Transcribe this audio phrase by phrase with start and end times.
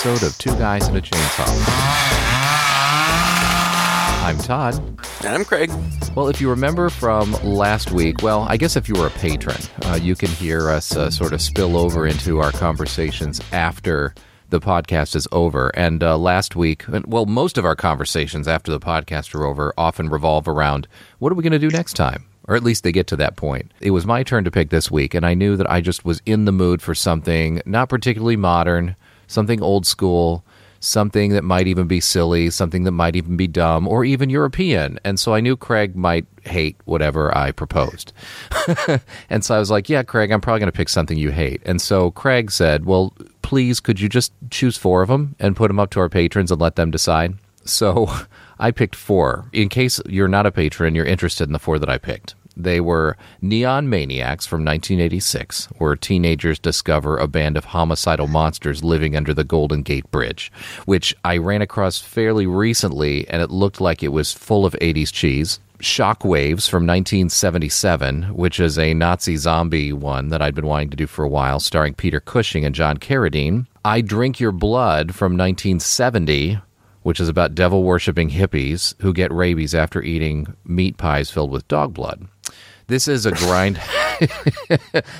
[0.00, 1.46] episode of Two Guys and a Chainsaw.
[4.24, 4.74] I'm Todd.
[5.22, 5.70] And I'm Craig.
[6.14, 9.58] Well, if you remember from last week, well, I guess if you were a patron,
[9.84, 14.14] uh, you can hear us uh, sort of spill over into our conversations after
[14.48, 15.68] the podcast is over.
[15.76, 20.08] And uh, last week, well, most of our conversations after the podcast are over often
[20.08, 22.24] revolve around what are we going to do next time?
[22.48, 23.70] Or at least they get to that point.
[23.80, 26.22] It was my turn to pick this week, and I knew that I just was
[26.24, 28.96] in the mood for something not particularly modern,
[29.30, 30.44] something old school,
[30.80, 34.98] something that might even be silly, something that might even be dumb, or even European.
[35.04, 38.12] And so I knew Craig might hate whatever I proposed.
[39.30, 41.62] and so I was like, yeah, Craig, I'm probably going to pick something you hate.
[41.64, 45.68] And so Craig said, well, please, could you just choose four of them and put
[45.68, 47.34] them up to our patrons and let them decide?
[47.64, 48.10] So
[48.58, 49.46] I picked four.
[49.52, 52.34] In case you're not a patron, you're interested in the four that I picked.
[52.56, 59.16] They were Neon Maniacs from 1986, where teenagers discover a band of homicidal monsters living
[59.16, 60.52] under the Golden Gate Bridge,
[60.84, 65.12] which I ran across fairly recently and it looked like it was full of 80s
[65.12, 65.60] cheese.
[65.80, 71.06] Shockwaves from 1977, which is a Nazi zombie one that I'd been wanting to do
[71.06, 73.66] for a while, starring Peter Cushing and John Carradine.
[73.82, 76.58] I Drink Your Blood from 1970,
[77.02, 81.66] which is about devil worshipping hippies who get rabies after eating meat pies filled with
[81.66, 82.28] dog blood.
[82.90, 83.76] This is a grind.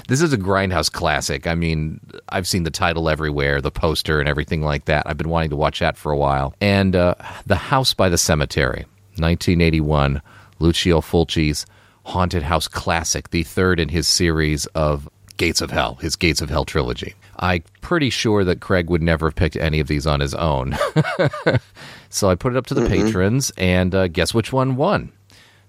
[0.08, 1.46] this is a grindhouse classic.
[1.46, 5.06] I mean, I've seen the title everywhere, the poster, and everything like that.
[5.06, 6.52] I've been wanting to watch that for a while.
[6.60, 7.14] And uh,
[7.46, 8.86] The House by the Cemetery,
[9.18, 10.20] 1981,
[10.58, 11.64] Lucio Fulci's
[12.06, 16.50] haunted house classic, the third in his series of Gates of Hell, his Gates of
[16.50, 17.14] Hell trilogy.
[17.38, 20.76] I'm pretty sure that Craig would never have picked any of these on his own.
[22.08, 23.06] so I put it up to the mm-hmm.
[23.06, 25.12] patrons, and uh, guess which one won?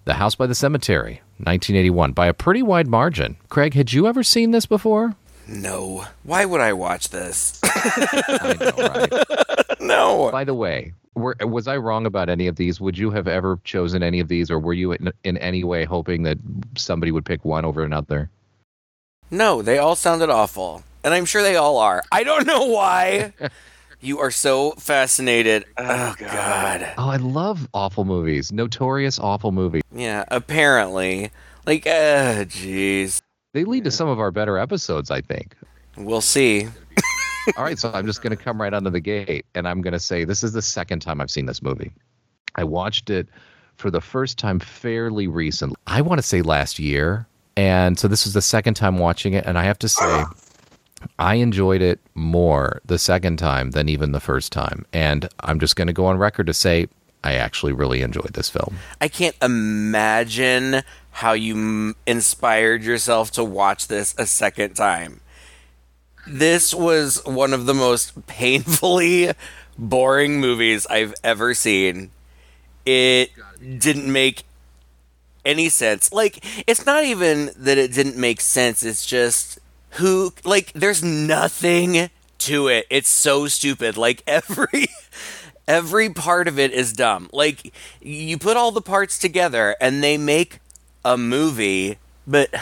[0.05, 3.37] The House by the Cemetery, 1981, by a pretty wide margin.
[3.49, 5.15] Craig, had you ever seen this before?
[5.47, 6.05] No.
[6.23, 7.59] Why would I watch this?
[7.63, 9.79] I know, right?
[9.81, 10.31] no.
[10.31, 12.79] By the way, were, was I wrong about any of these?
[12.79, 15.83] Would you have ever chosen any of these, or were you in, in any way
[15.83, 16.37] hoping that
[16.77, 18.29] somebody would pick one over another?
[19.29, 20.83] No, they all sounded awful.
[21.03, 22.03] And I'm sure they all are.
[22.11, 23.33] I don't know why.
[24.03, 25.65] You are so fascinated.
[25.77, 26.91] Oh, oh God.
[26.97, 28.51] Oh, I love awful movies.
[28.51, 29.83] Notorious awful movies.
[29.93, 31.29] Yeah, apparently.
[31.67, 33.21] Like, uh, jeez.
[33.53, 35.55] They lead to some of our better episodes, I think.
[35.97, 36.67] We'll see.
[37.57, 39.93] All right, so I'm just going to come right under the gate, and I'm going
[39.93, 41.91] to say this is the second time I've seen this movie.
[42.55, 43.27] I watched it
[43.75, 45.75] for the first time fairly recently.
[45.85, 49.45] I want to say last year, and so this was the second time watching it,
[49.45, 50.23] and I have to say.
[51.19, 54.85] I enjoyed it more the second time than even the first time.
[54.91, 56.87] And I'm just going to go on record to say
[57.23, 58.77] I actually really enjoyed this film.
[58.99, 65.21] I can't imagine how you m- inspired yourself to watch this a second time.
[66.27, 69.33] This was one of the most painfully
[69.77, 72.11] boring movies I've ever seen.
[72.85, 73.31] It
[73.77, 74.43] didn't make
[75.45, 76.11] any sense.
[76.11, 79.59] Like, it's not even that it didn't make sense, it's just
[79.91, 82.09] who like there's nothing
[82.39, 82.85] to it.
[82.89, 83.97] It's so stupid.
[83.97, 84.87] Like every
[85.67, 87.29] every part of it is dumb.
[87.31, 90.59] Like you put all the parts together and they make
[91.03, 91.97] a movie,
[92.27, 92.53] but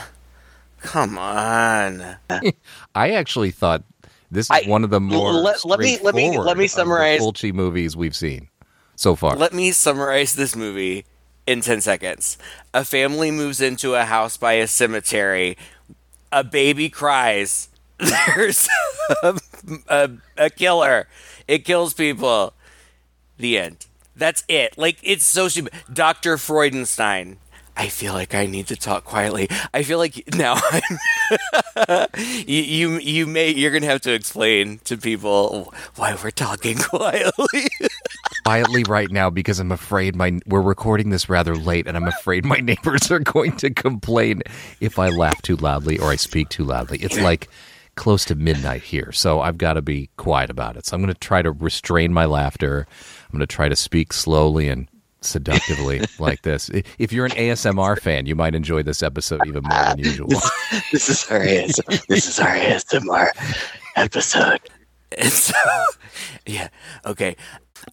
[0.81, 2.17] come on.
[2.95, 3.84] I actually thought
[4.31, 7.19] this is I, one of the more let, let me let me let me summarize
[7.19, 8.50] Fulci movies we've seen
[8.96, 9.35] so far.
[9.35, 11.06] Let me summarize this movie
[11.47, 12.38] in 10 seconds.
[12.75, 15.57] A family moves into a house by a cemetery
[16.31, 17.69] a baby cries.
[17.97, 18.67] There's
[19.23, 19.40] a,
[19.88, 21.07] a, a killer.
[21.47, 22.53] It kills people.
[23.38, 23.85] The end.
[24.16, 24.78] That's it.
[24.78, 25.73] Like it's so stupid.
[25.91, 26.38] Dr.
[26.38, 27.38] Freudenstein.
[27.75, 29.47] I feel like I need to talk quietly.
[29.73, 30.59] I feel like now
[32.17, 37.70] you, you you may you're gonna have to explain to people why we're talking quietly.
[38.49, 42.43] Quietly right now because I'm afraid my we're recording this rather late and I'm afraid
[42.43, 44.41] my neighbors are going to complain
[44.79, 46.97] if I laugh too loudly or I speak too loudly.
[46.97, 47.47] It's like
[47.93, 50.87] close to midnight here, so I've got to be quiet about it.
[50.87, 52.87] So I'm going to try to restrain my laughter.
[53.25, 54.90] I'm going to try to speak slowly and
[55.22, 56.72] seductively like this.
[56.97, 60.28] If you're an ASMR fan, you might enjoy this episode even more than usual.
[60.28, 60.52] this,
[60.91, 63.29] this is our ASMR, this is our ASMR
[63.95, 64.59] episode.
[65.17, 65.55] And so,
[66.45, 66.67] yeah,
[67.03, 67.35] okay.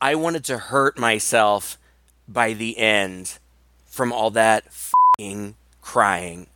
[0.01, 1.79] I wanted to hurt myself
[2.29, 3.39] by the end
[3.87, 4.65] from all that
[5.81, 6.47] crying.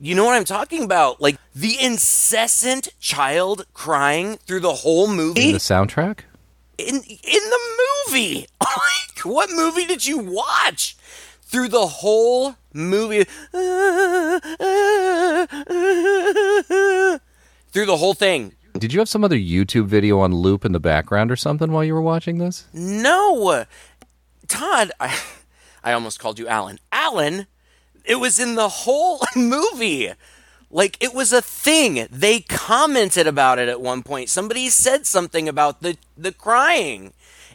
[0.00, 1.20] You know what I'm talking about?
[1.20, 5.48] Like the incessant child crying through the whole movie.
[5.48, 6.20] In the soundtrack?
[6.78, 7.58] in in the
[8.08, 8.46] movie.
[8.60, 10.96] like, what movie did you watch?
[11.42, 13.24] Through the whole movie,
[17.72, 20.80] through the whole thing, Did you have some other YouTube video on loop in the
[20.80, 22.66] background or something while you were watching this?
[22.72, 23.64] No,
[24.48, 24.92] Todd.
[24.98, 25.18] I,
[25.84, 26.78] I almost called you Alan.
[26.90, 27.46] Alan,
[28.04, 30.12] it was in the whole movie.
[30.70, 32.06] Like it was a thing.
[32.10, 34.30] They commented about it at one point.
[34.30, 37.12] Somebody said something about the the crying.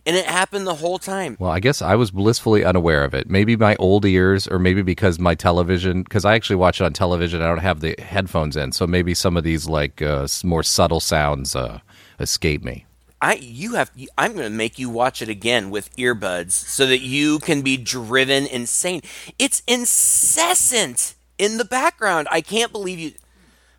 [0.08, 1.36] And it happened the whole time.
[1.38, 3.30] Well, I guess I was blissfully unaware of it.
[3.30, 6.94] Maybe my old ears, or maybe because my television, because I actually watch it on
[6.94, 7.42] television.
[7.42, 11.02] I don't have the headphones in, so maybe some of these like uh, more subtle
[11.02, 11.82] sounds uh,
[12.22, 12.86] escape me.
[13.22, 17.00] I you have I'm going to make you watch it again with earbuds so that
[17.02, 19.02] you can be driven insane.
[19.38, 22.28] It's incessant in the background.
[22.32, 23.12] I can't believe you.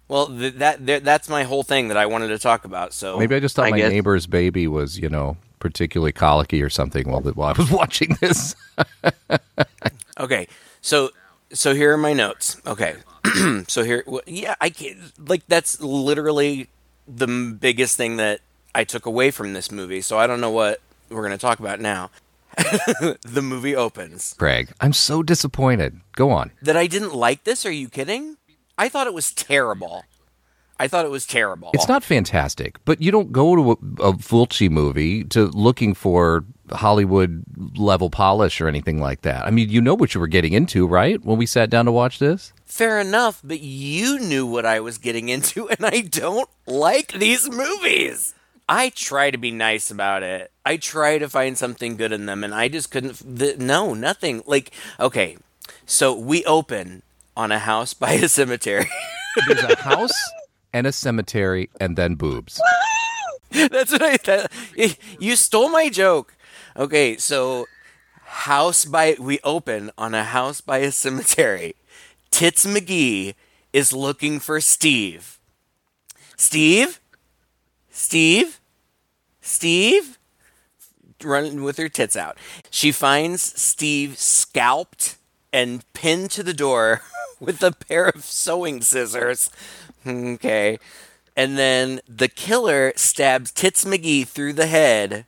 [0.09, 2.93] Well, th- that th- that's my whole thing that I wanted to talk about.
[2.93, 6.63] So Maybe I just thought I my guess- neighbor's baby was, you know, particularly colicky
[6.63, 8.55] or something while while I was watching this.
[10.21, 10.49] Okay,
[10.81, 11.11] so
[11.53, 12.61] so here are my notes.
[12.67, 12.97] Okay,
[13.69, 16.69] so here, yeah, I can't, like that's literally
[17.07, 18.41] the biggest thing that
[18.75, 20.01] I took away from this movie.
[20.01, 22.11] So I don't know what we're going to talk about now.
[22.57, 24.35] the movie opens.
[24.39, 26.01] Craig, I'm so disappointed.
[26.17, 26.51] Go on.
[26.61, 27.65] That I didn't like this?
[27.65, 28.37] Are you kidding?
[28.77, 30.05] I thought it was terrible.
[30.81, 31.71] I thought it was terrible.
[31.75, 36.45] It's not fantastic, but you don't go to a, a Fulci movie to looking for
[36.71, 37.45] Hollywood
[37.77, 39.45] level polish or anything like that.
[39.45, 41.23] I mean, you know what you were getting into, right?
[41.25, 42.53] When we sat down to watch this.
[42.65, 47.49] fair enough, but you knew what I was getting into, and I don't like these
[47.51, 48.35] movies.
[48.69, 50.53] I try to be nice about it.
[50.65, 53.17] I try to find something good in them, and I just couldn't.
[53.39, 54.43] The, no, nothing.
[54.47, 55.39] Like, okay,
[55.87, 57.03] so we open
[57.37, 58.89] on a house by a cemetery.
[59.47, 60.13] There's a house
[60.73, 62.61] and a cemetery, and then boobs.
[63.51, 64.53] That's what I thought.
[64.77, 66.35] Eh, you stole my joke.
[66.77, 67.67] Okay, so
[68.23, 71.75] house by we open on a house by a cemetery.
[72.31, 73.35] Tits McGee
[73.73, 75.39] is looking for Steve.
[76.37, 77.01] Steve?
[77.91, 78.61] Steve?
[79.41, 80.19] Steve?
[81.25, 82.39] Running with her tits out.
[82.71, 85.17] She finds Steve scalped
[85.53, 87.03] and pinned to the door
[87.41, 89.51] with a pair of sewing scissors.
[90.35, 90.79] Okay.
[91.37, 95.25] And then the killer stabs Tits McGee through the head,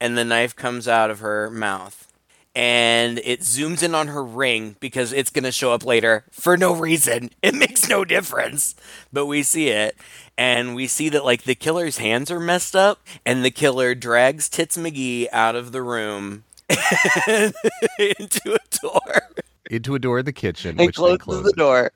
[0.00, 2.12] and the knife comes out of her mouth.
[2.56, 6.56] And it zooms in on her ring because it's going to show up later for
[6.56, 7.30] no reason.
[7.42, 8.74] It makes no difference.
[9.12, 9.96] But we see it.
[10.36, 14.48] And we see that, like, the killer's hands are messed up, and the killer drags
[14.48, 17.52] Tits McGee out of the room into
[18.46, 19.22] a door.
[19.70, 21.92] Into a door in the kitchen, and which then closes the door.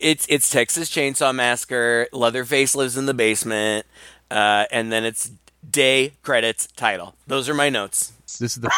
[0.00, 2.08] It's it's Texas Chainsaw Massacre.
[2.12, 3.86] Leatherface lives in the basement,
[4.30, 5.30] uh, and then it's
[5.68, 7.14] day credits title.
[7.26, 8.12] Those are my notes.
[8.38, 8.70] This is the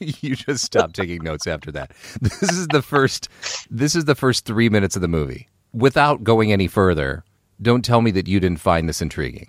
[0.00, 0.22] first.
[0.22, 1.90] you just stop taking notes after that.
[2.20, 3.28] This is the first.
[3.70, 5.48] This is the first three minutes of the movie.
[5.72, 7.24] Without going any further,
[7.60, 9.48] don't tell me that you didn't find this intriguing.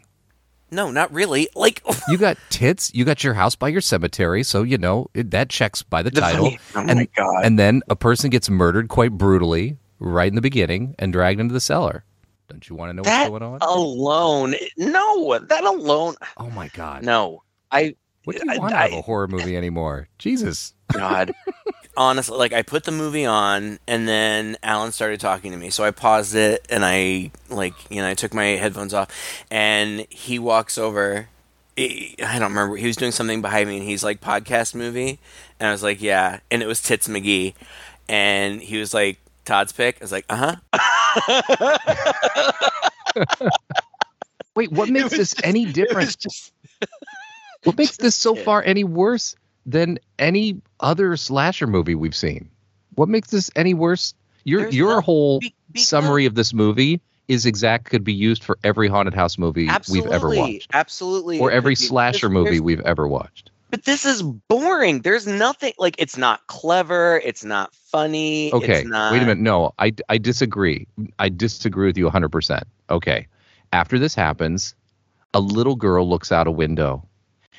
[0.71, 1.47] No, not really.
[1.55, 2.91] Like, You got tits.
[2.95, 6.09] You got your house by your cemetery, so you know it, that checks by the,
[6.09, 6.45] The title.
[6.57, 7.45] funny- oh and, my God.
[7.45, 11.53] And then a person gets murdered quite brutally right in the beginning and dragged into
[11.53, 12.03] the cellar.
[12.49, 13.59] Don't you want to know That what's going on?
[13.61, 17.03] alone, no, that alone, Oh my god!
[17.03, 17.41] no.
[17.71, 20.07] I What do you I- want out of I- a horror movie anymore?
[20.19, 20.73] Jesus!
[20.91, 21.33] God,
[21.97, 25.83] honestly, like I put the movie on, and then Alan started talking to me, so
[25.83, 29.09] I paused it, and I like you know I took my headphones off,
[29.49, 31.29] and he walks over.
[31.77, 32.75] I I don't remember.
[32.75, 35.17] He was doing something behind me, and he's like podcast movie,
[35.59, 37.55] and I was like, yeah, and it was Tits McGee,
[38.07, 39.97] and he was like Todd's pick.
[39.99, 41.79] I was like, uh huh.
[44.55, 46.17] Wait, what makes this just- any it different?
[46.19, 46.53] just
[47.63, 48.43] What makes this so Yeah.
[48.43, 49.35] far any worse
[49.65, 52.49] than any other slasher movie we've seen?
[52.95, 54.13] What makes this any worse?
[54.43, 58.13] Your There's your no- whole be- because- summary of this movie is exact could be
[58.13, 61.87] used for every haunted house movie Absolutely, we've ever watched, absolutely, or every could be.
[61.87, 63.49] slasher movie there's- we've ever watched.
[63.73, 65.01] But this is boring.
[65.01, 67.19] There's nothing like it's not clever.
[67.25, 68.53] It's not funny.
[68.53, 69.39] Okay, it's not, wait a minute.
[69.39, 70.85] No, I I disagree.
[71.17, 72.29] I disagree with you 100.
[72.29, 73.25] percent Okay,
[73.71, 74.75] after this happens,
[75.33, 77.03] a little girl looks out a window.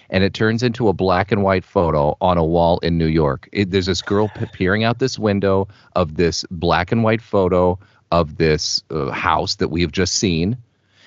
[0.09, 3.49] And it turns into a black and white photo on a wall in New York.
[3.51, 5.67] It, there's this girl peering out this window
[5.97, 7.77] of this black and white photo
[8.13, 10.59] of this uh, house that we have just seen.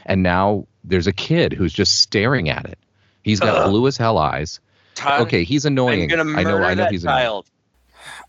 [0.05, 2.77] And now there's a kid who's just staring at it.
[3.23, 4.59] He's got blue as hell eyes.
[4.97, 6.11] Todd, Okay, he's annoying.
[6.11, 6.57] I'm gonna I know.
[6.57, 7.19] I know that he's annoying.
[7.19, 7.49] child.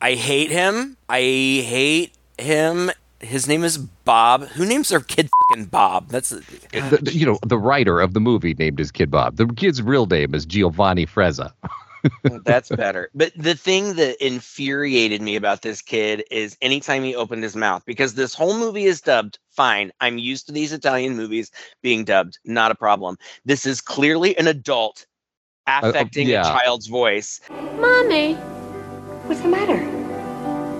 [0.01, 0.97] I hate him.
[1.09, 2.91] I hate him.
[3.21, 4.43] His name is Bob.
[4.49, 6.09] Who names their kid fucking Bob?
[6.09, 9.37] That's the, the- you know the writer of the movie named his kid Bob.
[9.37, 11.53] The kid's real name is Giovanni Frezza.
[12.31, 13.11] Oh, that's better.
[13.15, 17.83] But the thing that infuriated me about this kid is anytime he opened his mouth,
[17.87, 19.91] because this whole movie is dubbed, fine.
[20.01, 21.51] I'm used to these Italian movies
[21.83, 23.19] being dubbed, not a problem.
[23.45, 25.07] This is clearly an adult
[25.69, 26.41] affecting yeah.
[26.41, 27.41] a child's voice.
[27.79, 28.37] Mommy,
[29.29, 29.77] What's the matter?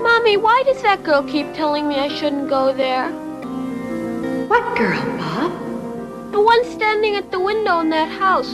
[0.03, 3.11] Mommy, why does that girl keep telling me I shouldn't go there?
[4.49, 6.33] What girl, Bob?
[6.33, 8.51] The one standing at the window in that house.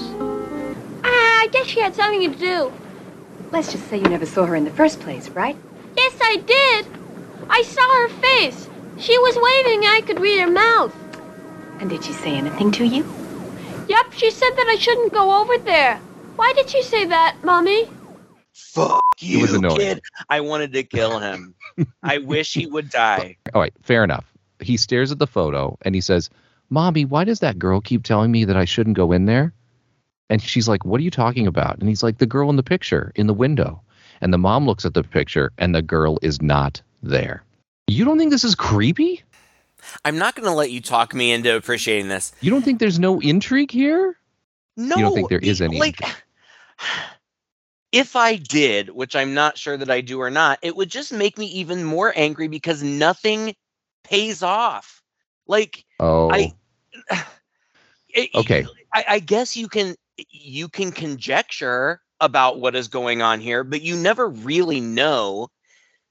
[1.05, 2.73] Ah, I guess she had something to do.
[3.53, 5.57] Let's just say you never saw her in the first place, right?
[5.97, 6.87] Yes, I did.
[7.49, 8.69] I saw her face.
[8.99, 10.93] She was waving, I could read her mouth.
[11.79, 13.07] And did she say anything to you?
[13.89, 16.01] Yep, she said that I shouldn't go over there.
[16.37, 17.89] Why did you say that, Mommy?
[18.53, 19.77] Fuck you, was annoying.
[19.77, 20.03] kid.
[20.29, 21.55] I wanted to kill him.
[22.03, 23.37] I wish he would die.
[23.53, 24.25] All right, fair enough.
[24.61, 26.31] He stares at the photo and he says,
[26.71, 29.53] Mommy, why does that girl keep telling me that I shouldn't go in there?
[30.31, 31.79] And she's like, What are you talking about?
[31.79, 33.83] And he's like, The girl in the picture in the window.
[34.21, 37.45] And the mom looks at the picture and the girl is not there.
[37.87, 39.23] You don't think this is creepy?
[40.05, 42.33] I'm not going to let you talk me into appreciating this.
[42.41, 44.17] You don't think there's no intrigue here?
[44.77, 46.01] No, You don't think there is any Like,
[47.93, 51.13] if I did, which I'm not sure that I do or not, it would just
[51.13, 53.55] make me even more angry because nothing
[54.03, 55.03] pays off.
[55.47, 56.53] Like, Oh, I-
[58.09, 58.67] it- Okay.
[58.93, 59.95] I, I guess you can
[60.31, 65.49] you can conjecture about what is going on here, but you never really know.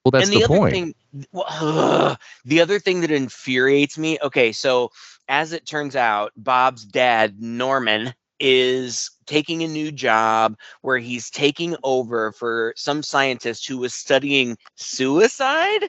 [0.04, 0.74] well, that's and the, the, other point.
[0.74, 0.96] thing,
[2.46, 4.20] the other thing that infuriates me.
[4.22, 4.92] Okay, so
[5.28, 8.14] as it turns out, Bob's dad Norman
[8.46, 14.58] is taking a new job where he's taking over for some scientist who was studying
[14.76, 15.88] suicide.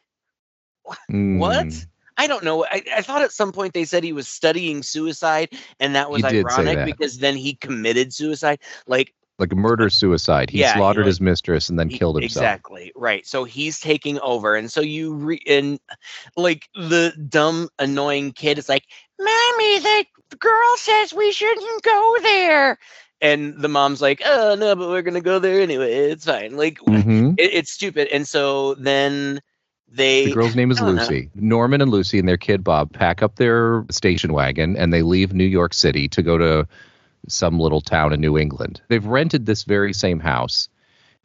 [0.84, 0.96] What?
[1.11, 2.64] Mm, I don't know.
[2.64, 5.49] I, I thought at some point they said he was studying suicide,
[5.80, 6.87] and that was He ironic that.
[6.87, 8.61] because then he committed suicide.
[8.87, 10.49] Like Like murder suicide.
[10.50, 12.44] He Yeah, he slaughtered like- his mistress and then E- killed himself.
[12.44, 12.92] Exactly.
[12.94, 13.26] Right.
[13.26, 14.54] So he's taking over.
[14.54, 15.80] And so you re and
[16.37, 18.84] like the dumb, annoying kid is like,
[19.18, 19.80] Mommy,
[20.30, 22.78] the girl says we shouldn't go there.
[23.20, 25.92] And the mom's like, Oh no, but we're gonna go there anyway.
[26.10, 26.56] It's fine.
[26.56, 28.08] Like hmm it, it's stupid.
[28.08, 29.40] And so then
[29.88, 31.02] they The girl's name is don't know.
[31.02, 31.30] Lucy.
[31.34, 35.32] Norman and Lucy and their kid Bob pack up their station wagon and they leave
[35.32, 36.66] New York City to go to
[37.28, 38.80] some little town in New England.
[38.88, 40.68] They've rented this very same house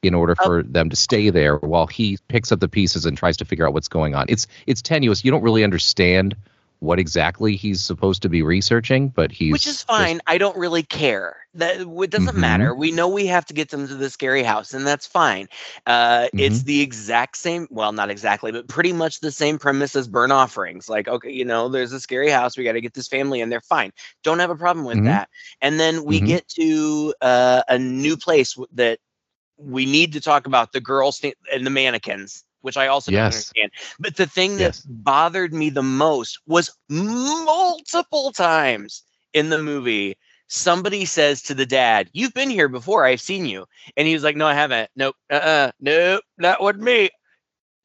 [0.01, 0.43] in order Oh.
[0.45, 3.67] for them to stay there while he picks up the pieces and tries to figure
[3.67, 4.25] out what's going on.
[4.29, 5.25] It's it's tenuous.
[5.25, 6.35] You don't really understand
[6.79, 10.21] what exactly he's supposed to be researching, but he's which is just- fine.
[10.27, 11.35] I don't really care.
[11.55, 12.39] That it doesn't Mhm.
[12.39, 12.75] matter.
[12.75, 15.47] We know we have to get them to the scary house, and that's fine.
[15.85, 16.39] Uh, Mm-hmm.
[16.39, 17.67] It's the exact same.
[17.69, 20.87] Well, not exactly, but pretty much the same premise as Burnt Offerings.
[20.89, 22.57] Like, okay, you know, there's a scary house.
[22.57, 23.91] We got to get this family and they're Fine.
[24.23, 25.05] Don't have a problem with Mhm.
[25.05, 25.29] that.
[25.61, 26.27] And then we Mhm.
[26.27, 28.99] get to uh, a new place that
[29.57, 31.21] we need to talk about the girls
[31.51, 32.43] and the mannequins.
[32.61, 33.71] Which I also don't understand.
[33.99, 34.85] But the thing that Yes.
[34.85, 42.09] bothered me the most was multiple times in the movie somebody says to the dad
[42.13, 43.65] you've been here before i've seen you.
[43.97, 44.89] And he was like no i haven't.
[44.95, 45.15] Nope.
[45.31, 45.71] Uh-uh.
[45.79, 46.23] Nope.
[46.37, 47.09] Not with me.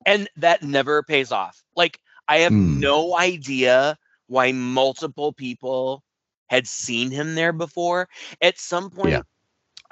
[0.07, 1.63] And that never pays off.
[1.77, 2.81] Like i have Hmm.
[2.81, 3.97] no idea
[4.29, 6.03] why multiple people
[6.49, 8.09] had seen him there before.
[8.41, 9.23] At some point Yeah.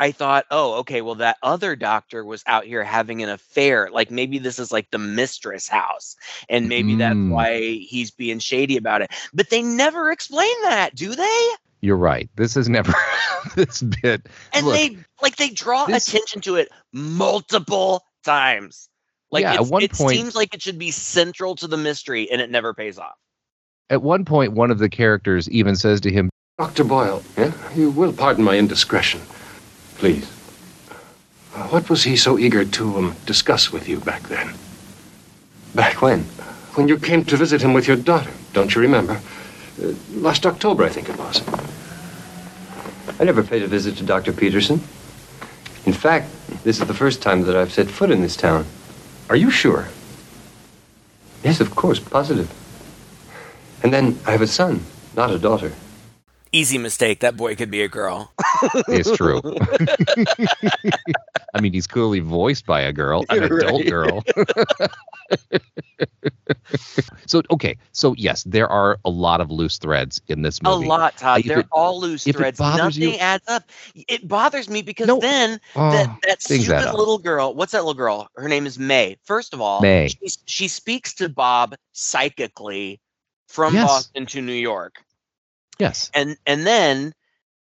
[0.02, 3.88] I thought, oh, okay, well, that other doctor was out here having an affair.
[3.92, 6.16] Like maybe this is like the mistress house,
[6.48, 7.30] and maybe that's Mm.
[7.30, 9.12] why he's being shady about it.
[9.32, 11.48] But they never explain that, do they?
[11.82, 12.28] You're right.
[12.36, 12.92] This is never
[13.56, 14.28] this bit.
[14.52, 18.88] And Look, they like they draw this- attention to it multiple times.
[19.30, 22.28] Like Yeah, at one it point- seems like it should be central to the mystery,
[22.30, 23.14] and it never pays off.
[23.88, 26.28] At one point, one of the characters even says to him,
[26.58, 26.84] Dr.
[26.84, 27.52] Boyle, yeah?
[27.76, 29.20] you will pardon my indiscretion.
[30.02, 30.26] Please.
[31.70, 34.52] What was he so eager to um, discuss with you back then?
[35.76, 36.24] Back when?
[36.74, 39.20] When you came to visit him with your daughter, don't you remember?
[39.80, 41.40] Uh, last October, I think it was.
[43.20, 44.32] I never paid a visit to Dr.
[44.32, 44.80] Peterson.
[45.86, 46.32] In fact,
[46.64, 48.66] this is the first time that I've set foot in this town.
[49.30, 49.86] Are you sure?
[51.44, 52.50] Yes, of course, positive.
[53.84, 54.82] And then I have a son,
[55.14, 55.70] not a daughter.
[56.52, 57.20] Easy mistake.
[57.20, 58.32] That boy could be a girl.
[58.88, 59.40] It's true.
[61.54, 63.90] I mean, he's clearly voiced by a girl, an You're adult right.
[63.90, 64.22] girl.
[67.26, 67.76] so, okay.
[67.92, 70.84] So, yes, there are a lot of loose threads in this movie.
[70.86, 71.40] A lot, Todd.
[71.40, 72.60] If They're it- all loose threads.
[72.60, 73.64] Nothing you- adds up.
[73.94, 75.18] It bothers me because No.
[75.20, 76.94] then Oh, that, that stupid up.
[76.94, 78.28] little girl, what's that little girl?
[78.36, 79.16] Her name is May.
[79.24, 80.08] First of all, May.
[80.08, 83.00] She, she speaks to Bob psychically
[83.48, 83.86] from Yes.
[83.88, 85.02] Boston to New York.
[85.82, 86.10] Yes.
[86.14, 87.12] And and then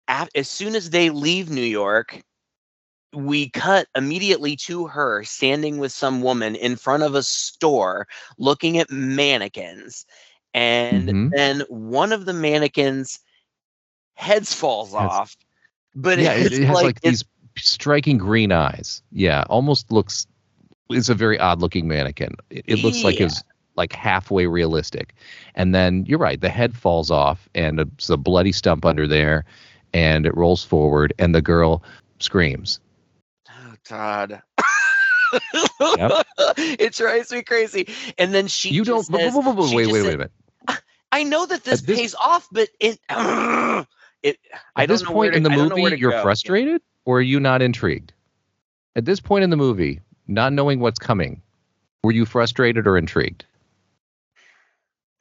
[0.09, 2.23] af- as soon as they leave New York,
[3.13, 8.07] we cut immediately to her standing with some woman in front of a store
[8.39, 10.07] looking at mannequins.
[10.53, 11.31] And Mhm.
[11.35, 13.19] then one of the mannequins'
[14.15, 15.37] heads falls Has- off.
[15.97, 17.25] But yeah, it, it's it has like, it's- these
[17.57, 19.03] striking green eyes.
[19.11, 20.27] Yeah, almost looks.
[20.91, 22.35] It's a very odd looking mannequin.
[22.51, 23.27] It, it looks like Yeah.
[23.27, 23.43] it's
[23.77, 25.15] like halfway realistic,
[25.55, 26.41] and then you're right.
[26.41, 29.45] The head falls off, and it's a bloody stump under there,
[29.93, 31.83] and it rolls forward, and the girl
[32.21, 32.81] screams.
[33.51, 34.43] Oh, Todd.
[35.81, 36.27] Yep.
[36.59, 37.89] it drives me crazy.
[38.19, 39.03] And then she you don't.
[39.05, 40.33] says- wait, wait, wait, wait, a minute.
[41.11, 44.39] I know that this, this- pays off, but it, it
[44.77, 46.23] I At don't this point to- in the I don't know where movie, you're go.
[46.23, 48.13] frustrated, or are you not intrigued?
[48.97, 51.43] At this point in the movie, not knowing what's coming,
[52.05, 53.45] were you frustrated or intrigued?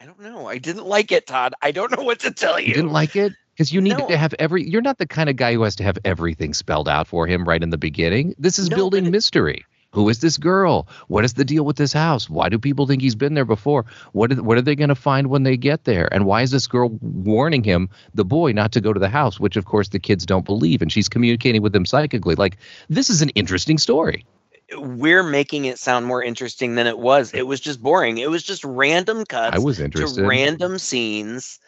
[0.04, 0.48] I don't know.
[0.50, 1.54] I didn't like it, Todd.
[1.62, 2.68] I don't know what to tell you.
[2.68, 4.06] You didn't like it because you need No.
[4.10, 4.70] to have every.
[4.70, 7.46] You're not the kind of guy who has to have everything spelled out for him
[7.46, 8.36] right in the beginning.
[8.38, 9.64] This is No, building mystery.
[9.92, 10.90] Who is this girl?
[11.08, 12.30] What is the deal with this house?
[12.30, 13.86] Why do people think he's been there before?
[14.12, 16.14] What are, what are they going to find when they get there?
[16.14, 19.40] And why is this girl warning him, the boy, not to go to the house?
[19.40, 22.36] Which of course the kids don't believe, and she's communicating with them psychically.
[22.36, 22.58] Like
[22.90, 24.26] this is an interesting story.
[24.72, 27.34] We're making it sound more interesting than it was.
[27.34, 28.18] It was just boring.
[28.18, 30.26] It was just random cuts I was to interested.
[30.26, 31.60] random scenes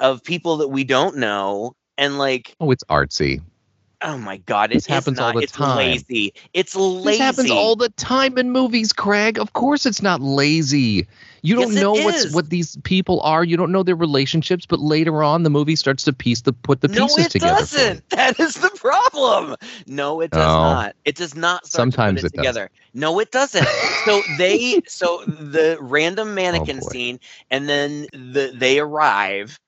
[0.00, 1.74] of people that we don't know.
[1.98, 3.42] And like, oh, it's artsy.
[4.02, 5.34] Oh my god, it happens all not.
[5.34, 6.04] the it's time.
[6.06, 6.32] lazy.
[6.52, 7.04] It's lazy.
[7.04, 9.38] This happens all the time in movies, Craig.
[9.38, 11.06] Of course, it's not lazy.
[11.42, 13.44] You don't Yes, know what's what these people are.
[13.44, 16.80] You don't know their relationships, but later on, the movie starts to piece the put
[16.80, 17.68] the no, pieces it together.
[17.70, 18.08] doesn't.
[18.10, 19.56] That is the problem.
[19.86, 20.58] No, it does No.
[20.58, 20.94] not.
[21.04, 21.66] It does not.
[21.66, 22.24] Start Sometimes to it put does.
[22.24, 22.70] it together.
[22.94, 23.70] No, it doesn't.
[23.94, 27.18] so they, so the random oh, mannequin Oh, scene,
[27.50, 29.58] and then the they arrive.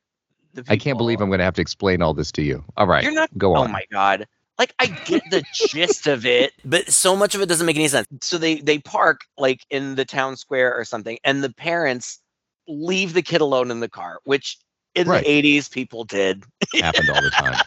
[0.54, 2.64] The I can't believe I'm going to have to explain all this to you.
[2.76, 3.30] All right, You're not.
[3.36, 3.68] go oh on.
[3.68, 4.26] Oh my god.
[4.58, 6.52] Like I get the gist of it.
[6.64, 8.06] But so much of it doesn't make any sense.
[8.22, 12.20] So they they park like in the town square or something, and the parents
[12.68, 14.56] leave the kid alone in the car, which
[14.94, 15.24] in Right.
[15.24, 16.44] the 80s people did.
[16.74, 17.60] Happened all the time.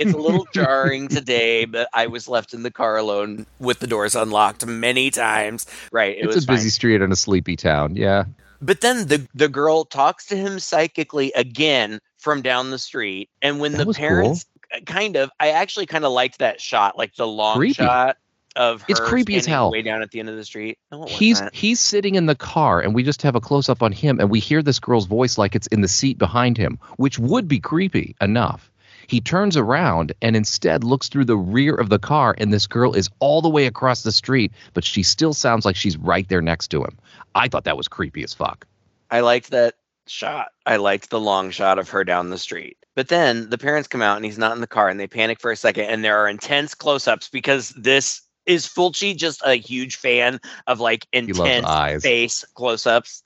[0.00, 3.44] It's a little jarring today, but I was left in the car alone.
[3.58, 5.66] With the doors unlocked many times.
[5.92, 6.16] Right.
[6.16, 6.70] It it's was a busy fine.
[6.70, 7.96] street in a sleepy town.
[7.96, 8.24] Yeah.
[8.62, 13.28] But then the The girl talks to him psychically again from down the street.
[13.42, 14.06] And when That the was cool.
[14.08, 17.74] parents uh, kind of I actually kind of liked that shot, like the long Creepy.
[17.74, 18.16] shot
[18.56, 19.70] of her It's creepy as hell.
[19.70, 20.78] way down at the end of the street.
[20.90, 23.92] No, he's he's sitting in the car and we just have a close up on
[23.92, 27.18] him and we hear this girl's voice like it's in the seat behind him which
[27.18, 28.70] would be creepy enough
[29.06, 32.92] he turns around and instead looks through the rear of the car and this girl
[32.94, 36.42] is all the way across the street but she still sounds like she's right there
[36.42, 36.96] next to him
[37.36, 38.66] i thought that was creepy as fuck
[39.12, 39.74] I liked that
[40.06, 40.48] shot.
[40.66, 42.76] I liked the long shot of her down the street.
[42.96, 45.40] But then the parents come out and he's not in the car and they panic
[45.40, 49.96] for a second and there are intense close-ups because this is Fulci just a huge
[49.96, 53.22] fan of like intense face close-ups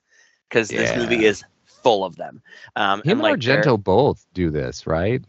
[0.49, 2.41] because this movie is full of them.
[2.75, 5.23] Um him and, like argento both do this right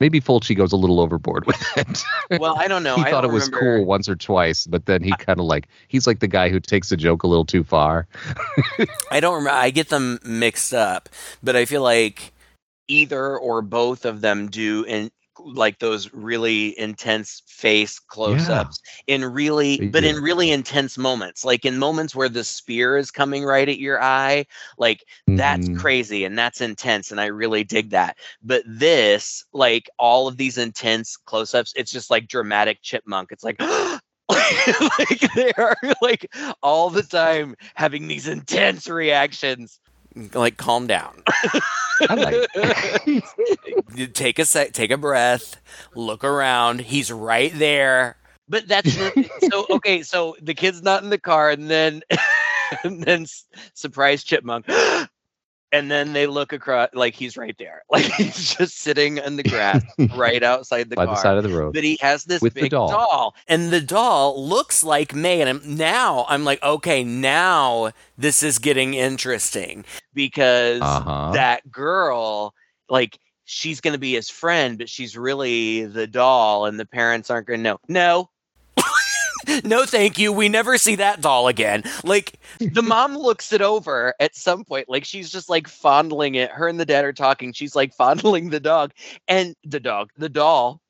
[0.00, 2.04] maybe fulci goes a little overboard with it
[2.40, 2.96] Well, I don't know.
[2.96, 5.44] he I thought it was remember- cool once or twice but then he kind of
[5.46, 8.08] like he's like the guy who takes a joke a little too far
[9.10, 9.56] I don't remember.
[9.58, 11.08] I get them mixed up,
[11.42, 12.32] but I feel like
[12.88, 15.10] either or both of them do in
[15.46, 20.08] like those really intense face close-ups in really They but do.
[20.08, 24.02] in really intense moments like in moments where the spear is coming right at your
[24.02, 24.44] eye
[24.78, 25.74] like that's Mhm.
[25.74, 30.58] crazy and that's intense and i really dig that but this like all of these
[30.58, 33.60] intense close-ups it's just like dramatic chipmunk it's like
[34.30, 36.26] like they are like
[36.62, 39.78] all the time having these intense reactions
[40.14, 41.22] like calm down.
[42.08, 42.48] I like
[44.14, 45.60] take a sec, take a breath,
[45.94, 46.80] look around.
[46.80, 48.16] He's right there.
[48.48, 50.02] But that's so okay.
[50.02, 52.02] So the kid's not in the car, and then
[52.84, 53.26] and then
[53.74, 54.66] surprise chipmunk,
[55.72, 59.42] and then they look across like he's right there, like he's just sitting in the
[59.42, 59.82] grass
[60.16, 61.14] right outside the by car.
[61.14, 61.72] the side of the road.
[61.74, 62.88] but he has this With the big doll.
[62.90, 63.34] doll.
[63.48, 65.40] And the doll looks like May.
[65.40, 69.84] And I'm, now I'm like, okay, now this is getting interesting.
[70.14, 71.32] because Uh-huh.
[71.32, 72.54] that girl,
[72.88, 77.46] like she's gonna be his friend, but she's really the doll, and the parents aren't
[77.46, 77.78] gonna know.
[77.88, 78.30] No,
[79.64, 80.32] No, thank you.
[80.32, 81.82] We never see that doll again.
[82.04, 86.50] Like, the mom looks it over at some point like she's just like fondling it.
[86.50, 87.52] Her and the dad are talking.
[87.52, 88.92] She's like fondling the dog
[89.28, 90.80] and the dog the doll.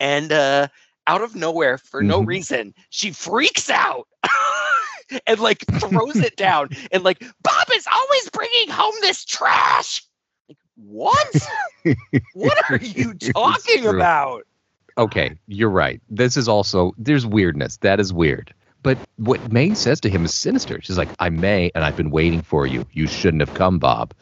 [0.00, 0.68] And uh
[1.06, 2.26] out of nowhere for no Mhm.
[2.26, 4.08] reason she freaks out
[5.26, 10.02] and like throws it down and like bob is always bringing home this trash.
[10.48, 11.48] Like what?
[12.34, 14.44] What are you talking about
[14.98, 16.00] okay, you're right.
[16.10, 17.78] This is also there's weirdness.
[17.78, 18.54] That is weird.
[18.82, 20.80] But what May says to him is sinister.
[20.82, 22.86] She's like, "I'm May, and I've been waiting for you.
[22.92, 24.12] You shouldn't have come, Bob."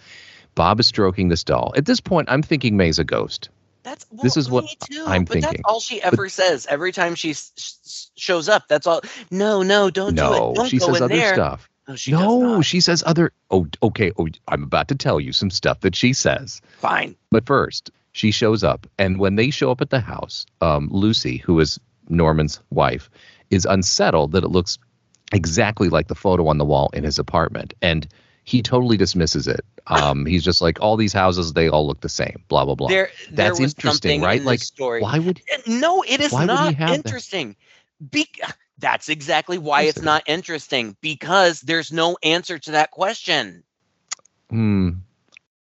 [0.55, 1.73] Bob is stroking this doll.
[1.77, 3.49] At this point, I'm thinking May's a ghost.
[3.83, 7.15] That's well, This is what too, I'm but That's all she ever says every time
[7.15, 8.69] she s- s- shows up.
[8.69, 9.01] That's all.
[9.31, 10.55] No, no, don't do it.
[10.55, 11.35] Don't she says other there.
[11.35, 11.69] stuff.
[11.89, 13.33] No, she no, she says other.
[13.51, 14.13] Oh, okay.
[14.17, 16.61] Oh, I'm about to tell you some stuff that she says.
[16.79, 17.17] Fine.
[17.31, 21.39] But first, she shows up, and when they show up at the house, um, Lucy,
[21.39, 23.11] who is Norman's wife,
[23.51, 24.79] is unsettled that it looks
[25.33, 28.07] exactly like the photo on the wall in his apartment, and
[28.45, 29.65] he totally dismisses it.
[29.89, 32.45] Um, he's just like, all these houses, they all look the same.
[32.49, 32.89] Blah blah blah.
[32.89, 34.41] There, there That's interesting, right?
[34.41, 35.03] in Like, story.
[35.03, 35.41] Why would?
[35.53, 37.57] Uh, No, it is why would he not interesting.
[38.11, 38.29] Be-
[38.79, 43.63] that's exactly why it's not interesting because there's no answer to that question.
[44.51, 44.91] Hmm.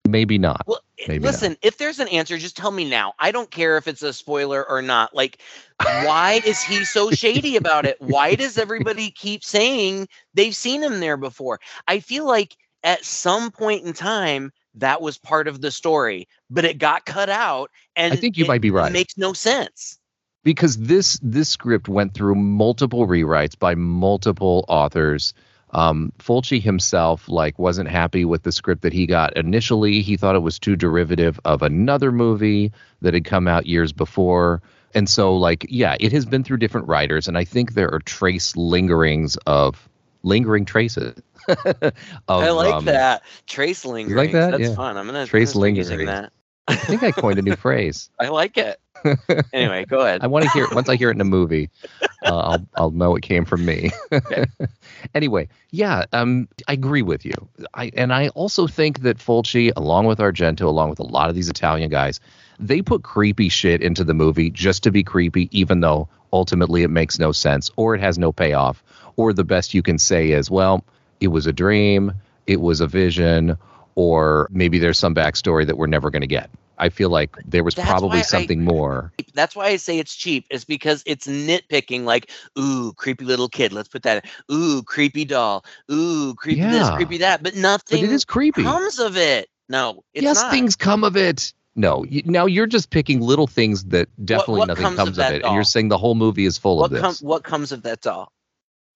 [0.07, 0.63] Maybe not.
[0.67, 1.27] Well, Maybe not.
[1.27, 3.13] listen, if there's an answer, just tell me now.
[3.19, 5.15] I don't care if it's a spoiler or not.
[5.15, 5.39] Like,
[5.79, 7.97] why is he so shady about it?
[7.99, 11.59] Why does everybody keep saying they've seen him there before?
[11.87, 16.65] I feel like at some point in time that was part of the story, but
[16.65, 18.91] it got cut out and I think you it might be right.
[18.91, 19.99] Makes no sense.
[20.43, 25.33] Because this this script went through multiple rewrites by multiple authors.
[25.71, 30.01] Um, Fulci himself like wasn't happy with the script that he got initially.
[30.01, 34.61] He thought it was too derivative of another movie that had come out years before.
[34.93, 37.99] And so, like, yeah, it has been through different writers, and I think there are
[37.99, 39.89] trace lingerings of
[40.21, 41.19] lingering traces.
[41.47, 41.93] of,
[42.29, 43.23] I like um, that.
[43.47, 44.31] Trace lingering.
[44.33, 44.51] that?
[44.51, 44.75] That's Yeah.
[44.75, 44.95] fun.
[44.97, 46.07] I'm gonna Trace I'm gonna start using lingering.
[46.23, 46.33] that.
[46.67, 48.11] I think I coined a new phrase.
[48.19, 48.79] I like it.
[49.53, 50.23] anyway, go ahead.
[50.23, 51.69] I want to hear once I hear it in a movie,
[52.25, 53.91] uh, I'll I'll know it came from me.
[55.15, 57.33] anyway, yeah, um, I agree with you.
[57.73, 61.35] I and I also think that Fulci, along with Argento, along with a lot of
[61.35, 62.19] these Italian guys,
[62.59, 66.89] they put creepy shit into the movie just to be creepy, even though ultimately it
[66.89, 68.83] makes no sense or it has no payoff.
[69.15, 70.83] Or the best you can say is, well,
[71.19, 72.13] it was a dream,
[72.47, 73.57] it was a vision,
[73.95, 76.49] or maybe there's some backstory that we're never going to get.
[76.83, 79.13] I feel like there was That's probably I- something more.
[79.33, 80.45] That's why I say it's cheap.
[80.49, 82.03] Is because it's nitpicking.
[82.03, 83.71] Like, ooh, creepy little kid.
[83.73, 84.25] Let's put that.
[84.49, 84.55] In.
[84.55, 85.65] Ooh, creepy doll.
[85.91, 87.41] Ooh, creepy this, creepy that.
[87.41, 88.63] But nothing But it is creepy.
[88.63, 89.47] comes of it.
[89.69, 90.51] No, it's yes, not.
[90.51, 91.53] things come of it.
[91.75, 95.09] No, you, now you're just picking little things that definitely what nothing comes of comes
[95.09, 97.01] of, that it, and you're saying the whole movie is full What of this.
[97.01, 97.21] comes?
[97.23, 98.31] What comes of that doll?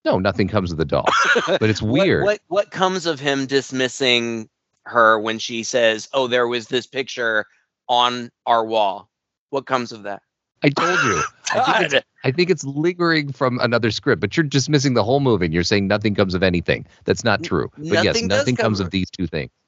[0.05, 1.07] no, nothing comes of the doll,
[1.47, 2.23] but it's What- weird.
[2.25, 4.47] What, what comes of him dismissing
[4.85, 7.45] her when she says, "Oh, there was this picture
[7.87, 9.09] on our wall"?
[9.49, 10.21] What comes of that?
[10.63, 11.21] I told you.
[11.53, 15.19] I think, it's, I think it's lingering from another script, but you're dismissing the whole
[15.19, 16.85] movie, and you're saying nothing comes of anything.
[17.05, 17.69] That's not true.
[17.77, 19.51] But yes, nothing does nothing come comes of- these two things.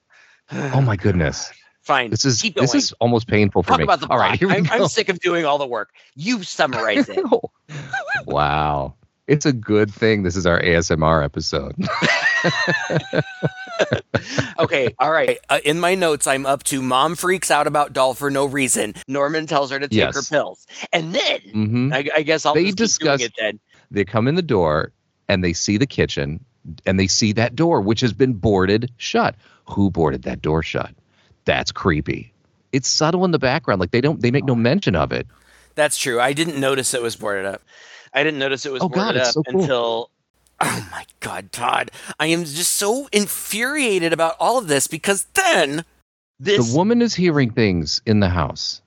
[0.51, 1.51] Oh my goodness,
[1.81, 2.09] Fine.
[2.09, 2.63] this is keep going.
[2.65, 3.83] this is almost painful for Talk me.
[3.83, 4.67] about the All right, I'm.
[4.71, 5.91] I'm sick of doing all the work.
[6.15, 7.23] You summarize it.
[8.25, 8.95] wow,
[9.27, 11.75] it's a good thing this is our ASMR episode.
[14.59, 15.39] okay, all right.
[15.49, 18.93] Uh, in my notes, I'm up to mom freaks out about doll for no reason.
[19.07, 22.71] Norman tells her to take her pills, and then hmm I, I guess I'll They
[22.71, 23.59] just keep doing discuss- it then.
[23.91, 24.91] they come in the door
[25.27, 26.43] and they see the kitchen
[26.85, 30.91] and they see that door which has been boarded shut who boarded that door shut
[31.45, 32.31] that's creepy
[32.71, 35.25] it's subtle in the background like they don't they make no mention of it
[35.75, 36.19] That's true.
[36.19, 37.61] I didn't notice it was boarded up.
[38.13, 39.61] I didn't notice it was Oh, boarded it's up so cool.
[39.61, 40.09] until
[40.61, 41.91] Oh my god, Todd.
[42.19, 45.85] I am just so infuriated about all of this because then
[46.39, 46.69] this.
[46.71, 48.81] the woman is hearing things in the house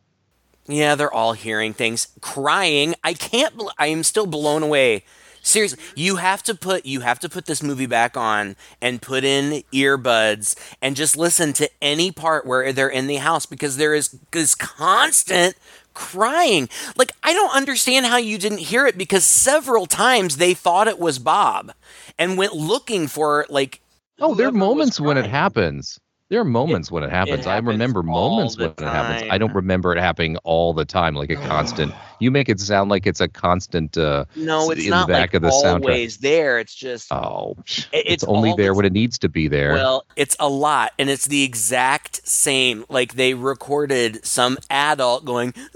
[0.66, 2.94] Yeah, they're all hearing things, crying.
[3.02, 3.56] I can't.
[3.56, 5.04] bel- I am still blown away.
[5.44, 9.24] Seriously, you have to put you have to put this movie back on and put
[9.24, 13.92] in earbuds and just listen to any part where they're in the house because there
[13.92, 15.56] is this constant
[15.94, 16.68] crying.
[16.96, 20.98] Like I don't understand how you didn't hear it because several times they thought it
[20.98, 21.72] was Bob
[22.18, 23.80] and went looking for like
[24.20, 25.98] oh there are moments when it happens
[26.32, 29.36] there are moments when it happens i happens remember moments the when it happens i
[29.36, 33.06] don't remember it happening all the time like a constant you make it sound like
[33.06, 35.84] it's a constant uh no, in it's the not back like of the soundtrack.
[35.84, 36.58] always there.
[36.58, 40.06] It's just oh It- it's, it's only there when it needs to be there well,
[40.16, 42.86] It's a lot, and it's the exact same.
[42.88, 45.52] Like they recorded some adult going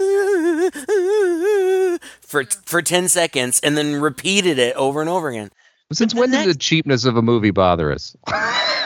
[2.21, 5.51] for for ten seconds, and then repeated it over and over again.
[5.93, 8.15] Since the when did the cheapness of a movie bother us?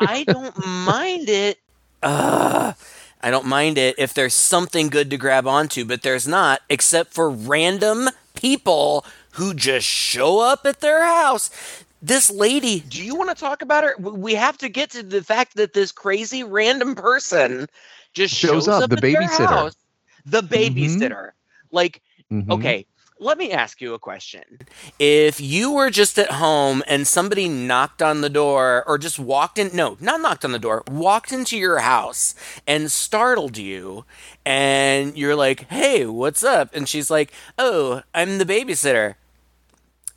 [0.00, 1.58] I don't mind it.
[2.02, 2.74] Ugh.
[3.22, 7.12] I don't mind it if there's something good to grab onto, but there's not, except
[7.12, 11.50] for random people who just show up at their house.
[12.02, 13.96] This lady, Do you want to talk about her?
[13.98, 17.66] We have to get to the fact that this crazy random person
[18.14, 19.48] just Shows shows, up, up, the at their babysitter.
[19.48, 19.76] house.
[20.26, 20.48] The Mhm.
[20.48, 21.30] babysitter.
[21.72, 22.50] Like Mhm.
[22.52, 22.86] Okay,
[23.18, 24.42] let me ask you a question.
[24.98, 29.58] If you were just at home and somebody knocked on the door or just walked
[29.58, 32.34] in, no, not knocked on the door, walked into your house
[32.66, 34.04] and startled you,
[34.44, 36.74] and you're like, hey, what's up?
[36.74, 39.14] And she's like, oh, I'm the babysitter.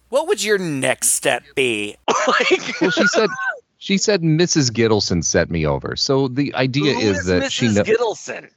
[0.09, 1.95] What would your next step be?
[2.27, 3.29] like, Well, she said
[3.77, 4.71] she said Mrs.
[4.71, 5.95] Gittleson sent me over.
[5.95, 7.51] So the idea is that Mrs.
[7.51, 8.49] she know Gittleson?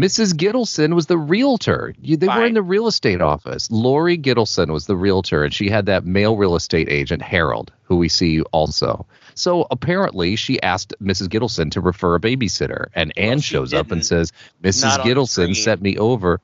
[0.00, 0.32] Mrs.
[0.32, 1.94] Gittleson was the realtor.
[2.00, 3.70] You, they were in the real estate office.
[3.70, 7.96] Lori Gittleson was the realtor, and she had that male real estate agent, Harold, who
[7.96, 9.04] we see also.
[9.34, 11.28] So apparently, she asked Mrs.
[11.28, 14.32] Gittleson to refer a babysitter, and Anne shows up and says,
[14.62, 15.04] "Mrs.
[15.04, 16.40] Gittleson sent me over."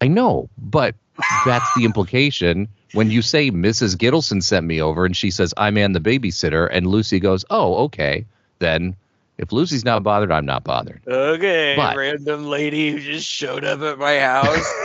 [0.00, 0.96] I know, but
[1.46, 3.96] that's the implication when you say Mrs.
[3.96, 7.84] Gittleson sent me over, and she says, "I'm Anne the babysitter," and Lucy goes, "Oh,
[7.84, 8.26] okay,
[8.58, 8.96] then."
[9.38, 11.00] If Lucy's not bothered, I'm not bothered.
[11.06, 14.72] Okay, But- random lady who just showed up at my house.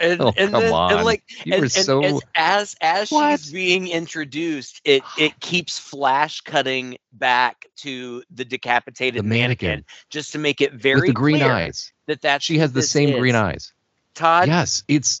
[0.00, 0.92] And, Oh, and come then, on.
[0.92, 3.40] and like You and, were and so- as as, as What?
[3.40, 9.84] she's being introduced, it it keeps flash cutting back to the decapitated The mannequin.
[10.08, 11.90] just to make it very with the green clear eyes.
[12.06, 13.16] that that's She has the same is.
[13.18, 13.72] green eyes.
[14.14, 15.20] Todd, yes, it's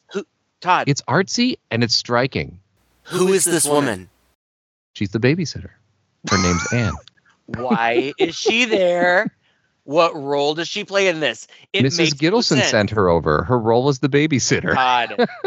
[0.60, 2.60] Todd, it's artsy and it's striking.
[3.02, 4.08] Who is this woman?
[4.94, 5.70] She's the babysitter.
[6.30, 6.94] Her name's Anne.
[7.56, 9.34] Why is she there?
[9.84, 11.48] What role does she play in this?
[11.72, 12.10] It Mrs.
[12.10, 13.42] Gittleson sent her over.
[13.44, 14.74] Her role as the babysitter.
[14.74, 15.26] Todd.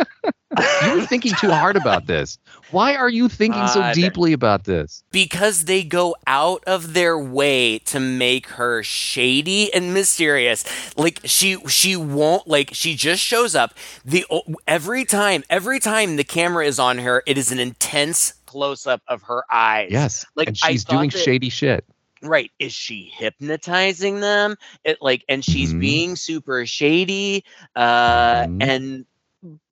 [0.83, 2.37] You were thinking too hard about this.
[2.71, 5.01] Why are you thinking so deeply about this?
[5.09, 10.65] because they go out of their way to make her shady and mysterious
[10.97, 14.25] like she she won't like she just shows up the
[14.67, 19.01] every time every time the camera is on her it is an intense close up
[19.07, 19.89] of her eyes.
[19.91, 20.25] Yes.
[20.35, 21.85] Like, and she's doing that- shady shit.
[22.23, 22.51] Right.
[22.59, 24.55] Is she hypnotizing them?
[24.83, 25.79] It like and she's Mhm.
[25.79, 27.43] being super shady.
[27.75, 28.63] Uh Mhm.
[28.63, 29.05] and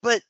[0.01, 0.21] but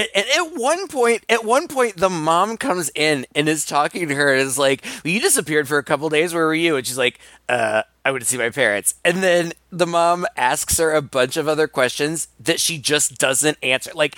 [0.00, 4.08] and, and at one point at one point the mom comes in and is talking
[4.08, 6.32] to her and is like well, you disappeared for a couple days.
[6.32, 6.76] Where were you?
[6.76, 8.94] And she's like uh i went to see my parents.
[9.04, 13.58] And then the mom asks her a bunch of other questions that she just doesn't
[13.62, 13.90] answer.
[13.94, 14.16] Like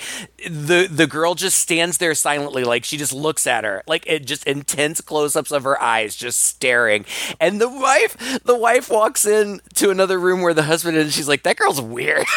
[0.49, 2.63] the the girl just stands there silently.
[2.63, 3.83] Like she just looks at her.
[3.89, 7.05] Like it just intense close-ups of her eyes just staring.
[7.41, 11.05] And the wife the wife walks in to another room where the husband is.
[11.05, 12.27] And she's like that girl's weird.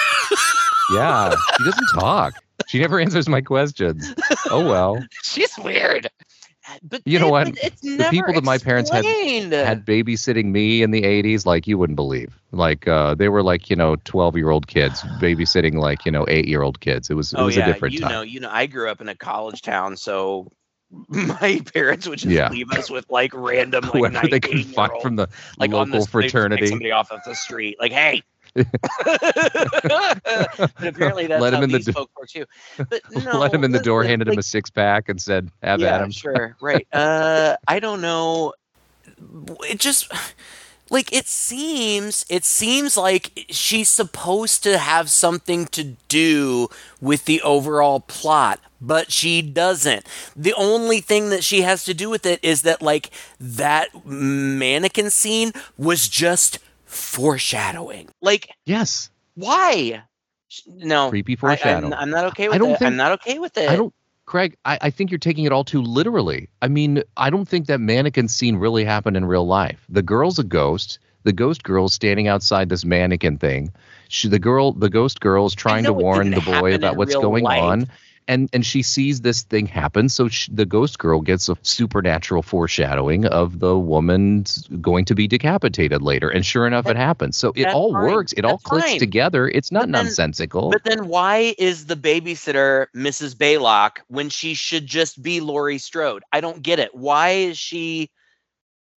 [0.91, 1.33] Yeah.
[1.57, 2.35] She doesn't talk.
[2.67, 4.13] She never answers my questions.
[4.49, 5.03] Oh well.
[5.23, 6.09] she's weird.
[6.83, 7.49] But You know what?
[7.63, 11.77] It's The people that my parents had- Had babysitting me in the 80s like you
[11.77, 12.41] wouldn't believe.
[12.51, 17.09] Like uh they were like, you know, 12-year-old kids babysitting like, you know, 8-year-old kids.
[17.09, 18.11] It was it oh was yeah, a different you time.
[18.11, 20.51] know, you know, I grew up in a college town, so
[21.09, 22.49] my parents would just Yeah.
[22.49, 25.27] leave us with like random like Whoever they could find from the
[25.59, 26.67] like local this they just pick fraternity.
[26.67, 28.23] somebody off of the street like hey
[30.79, 32.45] apparently that's Let him how in the these do- folks were too.
[32.89, 35.79] But no, Let him in the door, handed him a six pack, and said, "Have
[35.79, 36.87] yeah, at him." sure right.
[36.93, 38.53] Uh i don't know.
[39.69, 40.11] It just
[40.89, 46.69] like it seems it seems like she's supposed to have something to do
[47.01, 50.05] with the overall plot but she doesn't.
[50.35, 55.09] The only thing that she has to do with it is that like that mannequin
[55.09, 56.59] scene was just
[56.95, 60.03] foreshadowing like Yes, why
[60.67, 61.87] no creepy I, foreshadow.
[61.87, 63.75] am I'm not okay with I don't it think- i'm not okay with it I
[63.75, 63.93] don't,
[64.25, 64.55] Craig.
[64.65, 66.49] I, I think you're taking it all too literally.
[66.63, 69.85] I mean, I don't think that mannequin scene really happened in real life.
[69.87, 70.97] The girl's a ghost.
[71.25, 73.71] The ghost girl's standing outside this mannequin thing.
[74.09, 77.43] She, the girl, the ghost girl is trying to warn the boy about what's going
[77.43, 77.61] life.
[77.61, 77.87] on.
[78.27, 82.41] And, and she sees this thing happen, so she, the ghost girl gets a supernatural
[82.41, 84.45] foreshadowing of the woman
[84.81, 87.37] going to be decapitated later, and sure enough, it happens.
[87.37, 88.03] So it all fine.
[88.11, 88.33] works.
[88.33, 88.99] It all clicks fine.
[88.99, 89.47] together.
[89.47, 90.71] It's not But then- nonsensical.
[90.71, 93.35] But then why is the babysitter Mrs.
[93.35, 96.23] Baylock when she should just be Laurie Strode?
[96.33, 96.95] I don't get it.
[96.95, 98.09] Why is she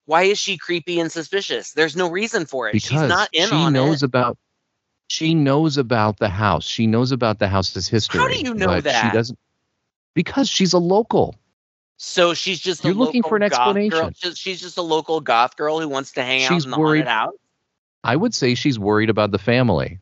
[0.06, 1.72] why is she creepy and suspicious?
[1.72, 2.72] There's no reason for it.
[2.72, 4.06] because She's not in she knows it.
[4.06, 4.38] about
[5.08, 6.66] she knows about the house.
[6.66, 8.20] She knows about the house's history.
[8.20, 9.10] How do you know that?
[9.10, 9.38] She doesn't
[10.14, 11.34] because she's a local.
[11.96, 14.14] So she's just You're looking for an explanation.
[14.14, 17.06] She's- just a local goth girl who wants to hang out She's in the worried-
[17.06, 17.34] haunted house.
[18.04, 19.98] I would say she's worried about the family.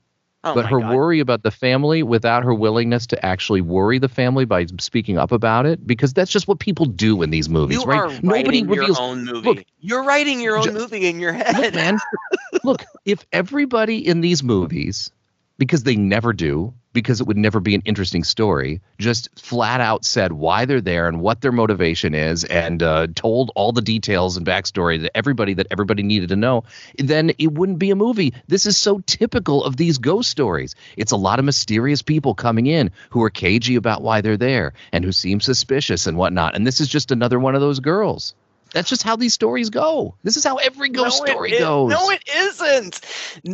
[0.46, 0.94] Oh but her God.
[0.94, 5.32] worry about the family without her willingness to actually worry the family by speaking up
[5.32, 8.22] about it because that's just what people do in these movies, you right?
[8.22, 8.28] Nobody
[8.62, 9.48] writing reveals your own movie.
[9.48, 11.74] Look, You're writing your own Ju- movie in your Look, head.
[11.74, 11.98] man.
[12.64, 15.10] look, if everybody in these movies
[15.58, 20.04] because they never do, because it would never be an interesting story, just flat out
[20.04, 24.36] said why they're there and what their motivation is and uh, told all the details
[24.36, 26.64] and backstory to everybody that everybody needed to know,
[26.98, 28.32] then it wouldn't be a movie.
[28.48, 30.74] This is so typical of these ghost stories.
[30.96, 34.72] It's a lot of mysterious people coming in who are cagey about why they're there
[34.92, 36.54] and who seem suspicious and whatnot.
[36.54, 38.34] And this is just another one of those girls.
[38.76, 40.14] That's just how these stories go.
[40.22, 41.90] This is how every ghost No, story is- goes.
[41.90, 43.00] No, it isn't.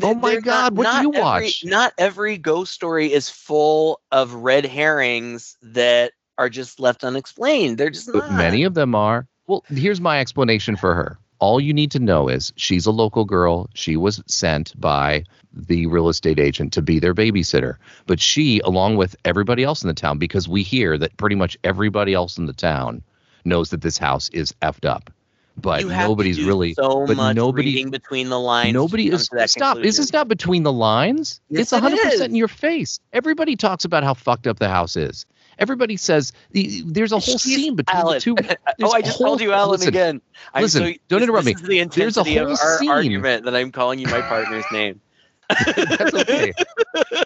[0.02, 1.64] Oh my They're God, what do not you every- watch?
[1.64, 7.78] Not every ghost story is full of red herrings that are just left unexplained.
[7.78, 8.32] They're just not.
[8.32, 9.28] many of them are.
[9.46, 11.18] Well, here's my explanation for her.
[11.38, 13.70] All you need to know is she's a local girl.
[13.74, 17.76] She was sent by the real estate agent to be their babysitter.
[18.08, 21.56] But she, along with everybody else in the town, because we hear that pretty much
[21.62, 23.02] everybody else in the town
[23.44, 25.11] knows that this house is effed up.
[25.57, 28.72] But You have to nobody's really so but much nobody reading between the lines.
[28.72, 29.38] Nobody is stop.
[29.38, 29.88] This conclusion.
[30.02, 31.42] is not between the lines.
[31.50, 33.00] Yes, it's it hundred percent in your face.
[33.12, 35.26] Everybody talks about how fucked up the house is.
[35.59, 38.14] Everybody says the, there's a whole She's scene between Alan.
[38.14, 38.35] the two.
[38.83, 40.22] oh, I just whole- told you, Alan, listen, again.
[40.55, 41.85] I'm listen, so, don't this- interrupt this me.
[41.85, 42.88] The There's a whole our scene.
[42.90, 45.02] argument that I'm calling you my partner's name.
[45.76, 46.55] That's okay.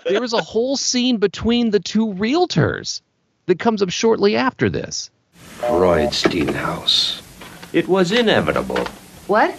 [0.04, 3.00] there is a whole scene between the two realtors
[3.46, 5.10] that comes up shortly after this.
[5.60, 7.22] Freudstein House.
[7.72, 8.84] It was inevitable
[9.26, 9.54] What?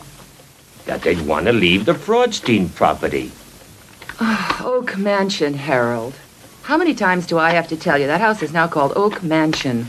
[0.86, 3.32] that they'd want to leave the Freudstein property.
[4.64, 6.14] Oak Mansion, Harold.
[6.64, 9.24] How many times do I have to tell you that house is now called Oak
[9.24, 9.88] Mansion?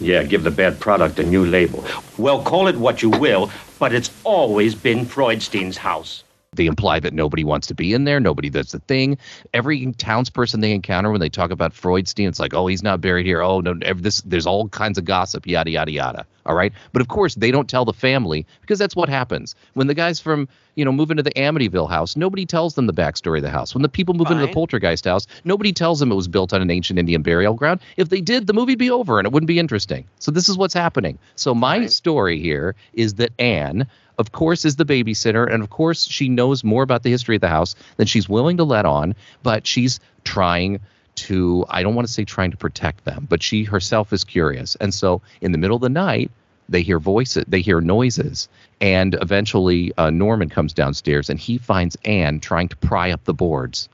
[0.00, 1.84] Yeah, give the bad product a new label.
[2.18, 6.24] Well, call it what you will, but it's always been Freudstein's house.
[6.52, 8.20] They imply that nobody wants to be in there.
[8.20, 9.18] Nobody does the thing.
[9.52, 13.26] Every townsperson they encounter when they talk about Freudstein, it's like, oh, he's not buried
[13.26, 13.42] here.
[13.42, 14.22] Oh, no, this.
[14.22, 16.26] There's all kinds of gossip, yada yada yada.
[16.48, 19.86] All right, but of course they don't tell the family because that's what happens when
[19.86, 22.16] the guys from you know move into the Amityville house.
[22.16, 23.74] Nobody tells them the backstory of the house.
[23.74, 26.62] When the people move into the Poltergeist house, nobody tells them it was built on
[26.62, 27.80] an ancient Indian burial ground.
[27.98, 30.06] If they did, the movie'd be over and it wouldn't be interesting.
[30.20, 31.18] So this is what's happening.
[31.36, 31.88] So my Fine.
[31.90, 33.86] story here is that Anne
[34.18, 37.40] of course, is the babysitter, and of course, she knows more about the history of
[37.40, 39.14] the house than she's willing to let on.
[39.44, 40.80] But she's trying
[41.18, 44.76] to, I don't want to say trying to protect them, but she herself is curious.
[44.76, 46.30] And so, in the middle of the night,
[46.68, 48.48] they hear voices, they hear noises,
[48.80, 53.34] and eventually, uh, Norman comes downstairs and he finds Anne trying to pry up the
[53.34, 53.88] boards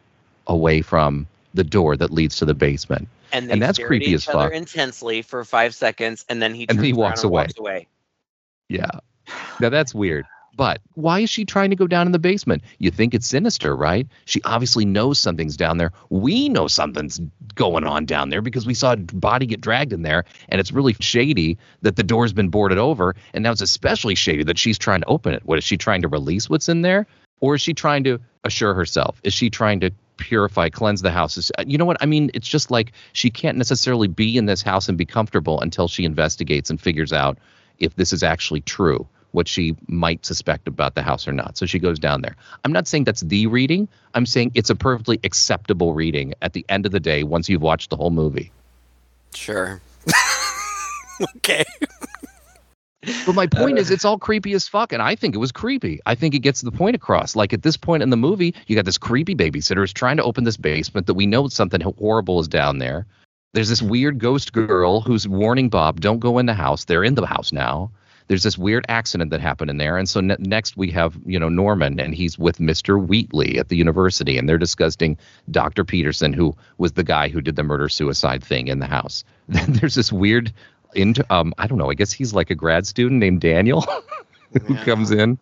[0.46, 3.08] away from the door that leads to the basement.
[3.32, 4.52] And, they And that's creepy each as other fuck.
[4.52, 7.42] intensely for five seconds, and then he And then he walks away.
[7.42, 7.86] Walks away.
[8.68, 8.90] Yeah.
[9.60, 10.26] Now that's weird.
[10.56, 12.62] But why is she trying to go down in the basement?
[12.78, 14.06] You think it's sinister, right?
[14.24, 15.92] She obviously knows something's down there.
[16.10, 17.20] We know something's
[17.54, 20.70] going on down there because we saw a body get dragged in there, and it's
[20.72, 23.16] really shady that the door's been boarded over.
[23.32, 25.44] And now it's especially shady that she's trying to open it.
[25.44, 27.06] What is she trying to release what's in there?
[27.40, 29.20] Or is she trying to assure herself?
[29.24, 31.36] Is she trying to purify, cleanse the house?
[31.36, 31.96] Is- uh, You know what?
[32.00, 35.60] I mean, it's just like she can't necessarily be in this house and be comfortable
[35.60, 37.38] until she investigates and figures out
[37.78, 41.56] if this is actually true, what she might suspect about the house or not.
[41.56, 42.36] So she goes down there.
[42.62, 43.88] I'm not saying that's the reading.
[44.14, 47.62] I'm saying it's a perfectly acceptable reading at the end of the day once you've
[47.62, 48.52] watched the whole movie.
[49.34, 49.80] Sure.
[51.36, 51.64] okay.
[53.26, 56.00] But my point is, it's all creepy as fuck, and I think it was creepy.
[56.06, 57.36] I think it gets the point across.
[57.36, 60.22] Like at this point in the movie, you got this creepy babysitter who's trying to
[60.22, 63.06] open this basement that we know something horrible is down there.
[63.52, 67.14] There's this weird ghost girl who's warning Bob, "Don't go in the house." They're in
[67.14, 67.90] the house now.
[68.28, 71.38] There's this weird accident that happened in there, and so ne- next we have you
[71.38, 75.18] know Norman, and he's with Mister Wheatley at the university, and they're discussing
[75.50, 79.24] Doctor Peterson, who was the guy who did the murder suicide thing in the house.
[79.48, 80.52] Then there's this weird
[80.94, 83.82] into um I don't know, I guess he's like a grad student named Daniel
[84.66, 84.84] who Yeah.
[84.84, 85.38] comes in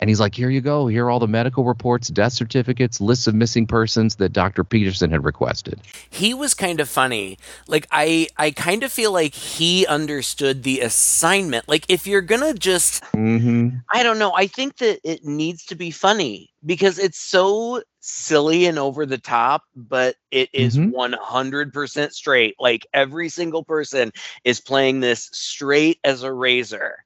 [0.00, 3.26] and he's like, Here you go, here are all the medical reports, death certificates, lists
[3.26, 4.64] of missing persons that Dr.
[4.64, 5.80] Peterson had requested.
[6.10, 7.38] he was kind of funny.
[7.68, 11.68] Like I I kind of feel like he understood the assignment.
[11.68, 13.76] Like if you're going to just Mm-hmm.
[13.92, 14.32] I don't know.
[14.34, 19.18] I think that it needs to be funny because it's so silly and over the
[19.18, 20.92] top, but it is Mhm.
[20.92, 22.56] 100% straight.
[22.58, 24.10] Like every single person
[24.44, 27.04] is playing this straight as a razor.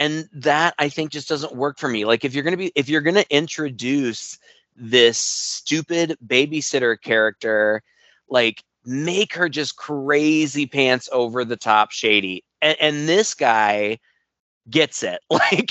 [0.00, 2.06] And that I think just doesn't work for me.
[2.06, 4.38] Like if you're going to be if you're to introduce
[4.76, 7.82] this stupid babysitter character,
[8.28, 12.44] like make her just crazy pants over the top shady.
[12.62, 13.98] And, and this guy
[14.70, 15.20] gets it.
[15.30, 15.70] Like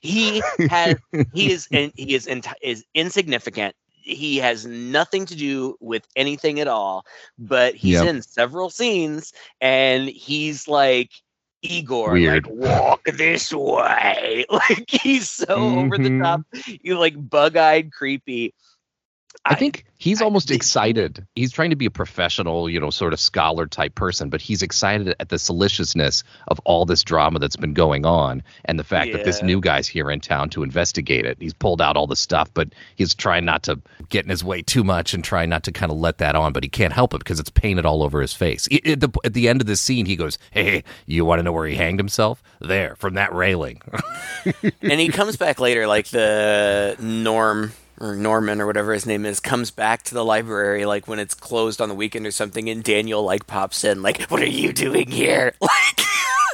[0.00, 0.96] he has
[1.32, 3.74] he is and he is in, is insignificant.
[3.90, 7.04] He has nothing to do with anything at all,
[7.38, 8.02] but he's Yep.
[8.02, 11.10] in several scenes and he's like
[11.62, 12.46] Igor, Weird.
[12.46, 14.44] like walk this way.
[14.50, 16.22] Like he's so over the Mhm.
[16.22, 16.42] top,
[16.82, 18.54] you like bug-eyed creepy.
[19.44, 21.26] I think he's almost excited.
[21.34, 24.62] He's trying to be a professional, you know, sort of scholar type person, but he's
[24.62, 29.12] excited at the salaciousness of all this drama that's been going on and the fact
[29.12, 31.38] that this new guy's here in town to investigate it.
[31.40, 33.80] He's pulled out all the stuff, but he's trying not to
[34.10, 36.52] get in his way too much and trying not to kind of let that on,
[36.52, 38.68] but he can't help it because it's painted all over his face.
[38.70, 41.42] I- At the, at the end of the scene, he goes, Hey, you want to
[41.42, 42.42] know where he hanged himself?
[42.60, 43.80] There, from that railing.
[44.82, 49.40] and he comes back later, like the Norm or Norman or whatever his name is,
[49.40, 52.82] comes back to the library like when it's closed on the weekend or something, and
[52.82, 55.54] Daniel like pops in, like, "What are you doing here?"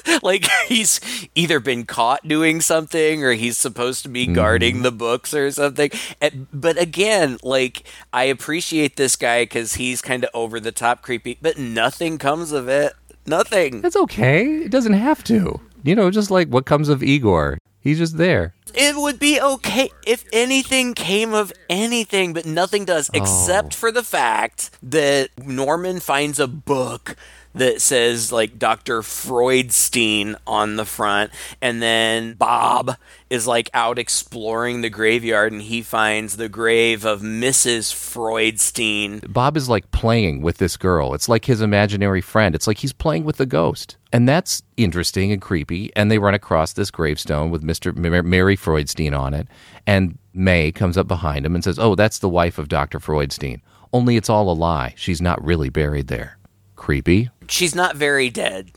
[0.07, 1.01] Like, like he's
[1.35, 4.35] either been caught doing something or he's supposed to be mm-hmm.
[4.35, 5.91] guarding the books or something.
[6.21, 11.01] And, but again, like I appreciate this guy because he's kind of over the top
[11.01, 12.93] creepy, but nothing comes of it.
[13.27, 13.81] Nothing.
[13.81, 14.65] That's okay.
[14.65, 15.61] It doesn't have to.
[15.83, 17.59] You know, just like what comes of Igor.
[17.85, 18.55] He's just there.
[18.75, 23.19] It would be okay if anything came of anything, but nothing does, oh.
[23.19, 27.15] except for the fact that Norman finds a book
[27.55, 29.03] that says like Dr.
[29.03, 31.31] Freudstein on the front,
[31.61, 32.97] and then Bob
[33.31, 37.93] is like out exploring the graveyard and he finds the grave of Mrs.
[37.93, 39.33] Freudstein.
[39.33, 41.15] Bob is like playing with this girl.
[41.15, 42.55] It's like his imaginary friend.
[42.55, 43.97] It's like he's playing with the ghost.
[44.15, 45.91] And that's interesting and creepy.
[45.97, 47.93] And they run across this gravestone with Mr.
[47.97, 49.49] Mary Freudstein on it.
[49.89, 53.01] And May comes up behind him and says, Oh, that's the wife of Dr.
[53.01, 53.61] Freudstein.
[53.93, 54.95] Only it's all a lie.
[54.97, 56.39] She's not really buried there.
[56.77, 57.31] Creepy.
[57.49, 58.71] She's not very dead.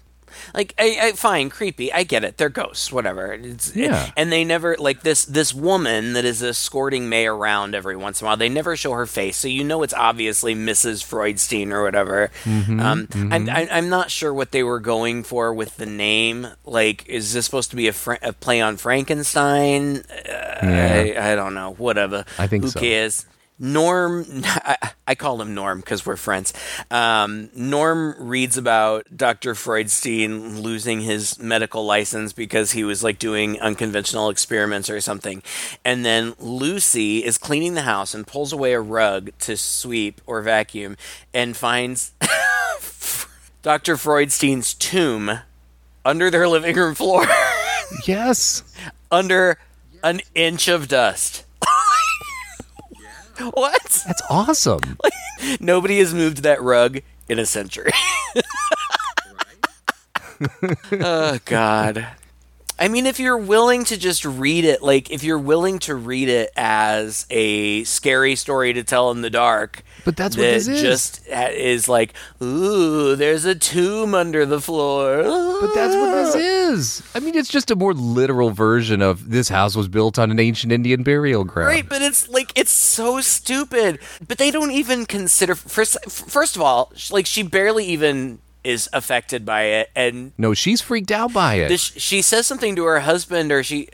[0.54, 1.92] Like, I, I, fine, creepy.
[1.94, 2.38] I get it.
[2.38, 3.34] They're ghosts, whatever.
[3.34, 4.12] It's, Yeah.
[4.18, 5.26] and they never like this.
[5.26, 8.38] This woman that is escorting May around every once in a while.
[8.38, 11.04] They never show her face, so you know it's obviously Mrs.
[11.06, 12.32] Freudstein or whatever.
[12.44, 16.48] Mm-hmm, um, I'm, I, I'm not sure what they were going for with the name.
[16.66, 20.04] Like, is this supposed to be a, Fra- a play on Frankenstein?
[20.28, 20.32] Uh,
[20.62, 21.74] I, I don't know.
[21.74, 22.26] Whatever.
[22.38, 22.80] I think Who so.
[22.80, 23.26] cares?
[23.60, 26.54] Norm, I, I call him Norm because we're friends.
[26.92, 29.54] Um, Norm reads about Dr.
[29.54, 35.42] Freudstein losing his medical license because he was like doing unconventional experiments or something.
[35.84, 40.42] And then Lucy is cleaning the house and pulls away a rug to sweep or
[40.42, 40.98] vacuum
[41.34, 42.12] and finds
[43.64, 43.96] Dr.
[43.96, 45.40] Freudstein's tomb
[46.06, 47.26] under their living room floor
[48.06, 48.64] Yes.
[49.12, 49.58] under
[50.04, 51.44] an inch of dust.
[53.54, 54.04] what?
[54.06, 54.98] That's awesome.
[55.60, 57.92] Nobody has moved that rug in a century.
[60.92, 62.08] oh God.
[62.80, 66.30] I mean, if you're willing to just read it, like if you're willing to read
[66.30, 70.68] it as a scary story to tell in the dark, But that's what that this
[70.68, 70.82] is.
[70.82, 75.24] just is like, ooh, there's a tomb under the floor.
[75.24, 77.04] But that's what this is.
[77.16, 80.40] I mean, it's just a more literal version of this house was built on an
[80.40, 81.70] ancient Indian burial ground.
[81.70, 84.00] Right, but it's like it's so stupid.
[84.28, 85.98] But they don't even consider first.
[86.10, 91.12] First of all, like she barely even is affected by it, and No, she's freaked
[91.12, 91.70] out by it.
[91.70, 93.88] this, she says something to her husband, or she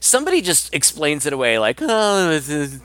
[0.00, 2.40] somebody just explains it away, like, "Oh,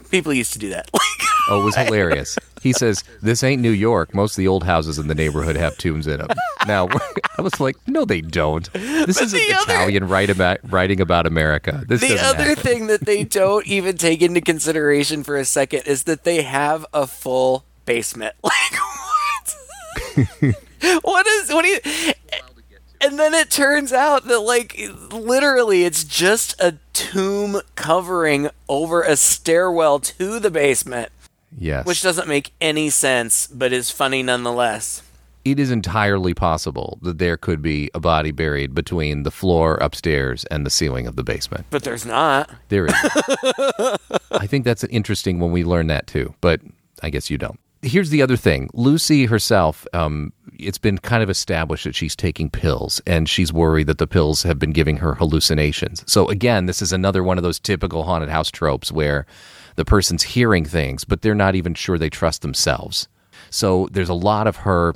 [0.10, 0.90] people used to do that."
[1.48, 2.40] Oh, it was hilarious.
[2.64, 4.16] He says, "This ain't New York.
[4.16, 6.30] Most of the old houses in the neighborhood have tombs in them."
[6.66, 6.88] Now,
[7.38, 8.68] I was like, "No, they don't.
[8.74, 11.84] This the other- Italian write about, writing about America.
[11.88, 15.84] This the other happen." thing that they don't even take into consideration for a second
[15.86, 18.34] is that they have a full basement.
[18.44, 20.56] Like what?
[21.02, 21.80] What is what do you
[23.02, 24.80] and then it turns out that like
[25.12, 31.10] literally it's just a tomb covering over a stairwell to the basement,
[31.58, 35.02] Yes, which doesn't make any sense but is funny nonetheless.
[35.44, 40.44] it is entirely possible that there could be a body buried between the floor upstairs
[40.46, 41.66] and the ceiling of the basement.
[41.70, 42.50] But there's not.
[42.70, 42.94] There is.
[44.32, 46.62] I think that's interesting when we learn that too, but
[47.04, 47.60] I guess you don't.
[47.86, 52.50] Here's the other thing Lucy herself, um, it's been kind of established that she's taking
[52.50, 56.04] pills and she's worried that the pills have been giving her hallucinations.
[56.08, 59.28] So, again, this is another one of those typical haunted house tropes where
[59.76, 63.08] the person's hearing things, but they're not even sure they trust themselves.
[63.52, 64.96] So, there's a lot of her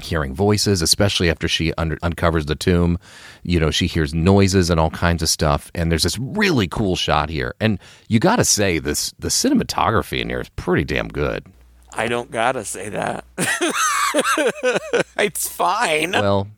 [0.00, 2.96] hearing voices, especially after she uncovers the tomb.
[3.42, 5.72] You know, she hears noises and all kinds of stuff.
[5.74, 7.56] And there's this really cool shot here.
[7.60, 11.44] And you got to say, this the cinematography in here is pretty damn good.
[11.92, 13.24] I don't gotta say that.
[15.16, 16.12] it's fine.
[16.12, 16.48] Well,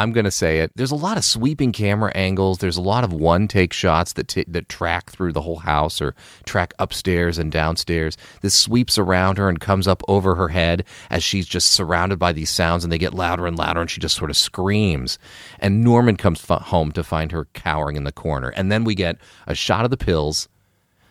[0.00, 0.72] I'm to say it.
[0.76, 2.58] There's a lot of sweeping camera angles.
[2.58, 6.00] There's a lot of one take shots that t- that track through the whole house
[6.00, 6.14] or
[6.46, 8.16] track upstairs and downstairs.
[8.40, 12.32] This sweeps around her and comes up over her head as she's just surrounded by
[12.32, 15.18] these sounds and they get louder and louder and she just sort of screams.
[15.58, 18.48] And Norman comes f- home to find her cowering in the corner.
[18.48, 20.48] And then we get a shot of the pills.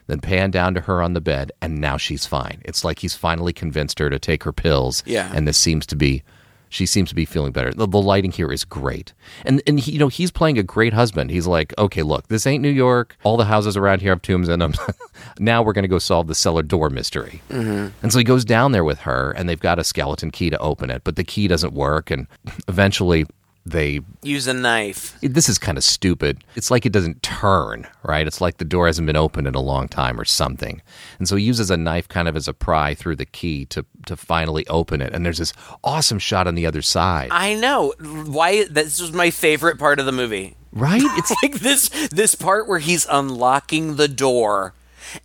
[0.10, 2.62] Then pan down to her on the bed, and now she's fine.
[2.66, 5.04] It's like he's finally convinced her to take her pills.
[5.06, 5.32] Yeah.
[5.34, 6.24] And this seems to be
[6.70, 7.72] she seems to be feeling better.
[7.72, 10.94] The, the lighting here is great, and and he, you know he's playing a great
[10.94, 11.32] husband.
[11.32, 13.18] He's like, okay, look, this ain't New York.
[13.24, 14.74] All the houses around here have tombs in them.
[15.40, 17.42] now we're going to go solve the cellar door mystery.
[17.50, 17.88] Mm-hmm.
[18.04, 20.58] And so he goes down there with her, and they've got a skeleton key to
[20.60, 22.28] open it, but the key doesn't work, and
[22.68, 23.26] eventually
[23.66, 25.18] they Use a knife.
[25.22, 26.44] this is kind of stupid.
[26.56, 28.26] It's like it doesn't turn, right?
[28.26, 30.82] It's like the door hasn't been opened in a long time or something.
[31.20, 33.86] And so he uses a knife kind of as a pry through the key to
[34.06, 35.14] to finally open it.
[35.14, 35.54] And there's this
[35.84, 37.30] awesome shot on the other side.
[37.32, 38.66] I know why.
[38.66, 40.56] This was my favorite part of the movie.
[40.72, 41.02] right?
[41.18, 44.74] It's like this this part where he's unlocking the door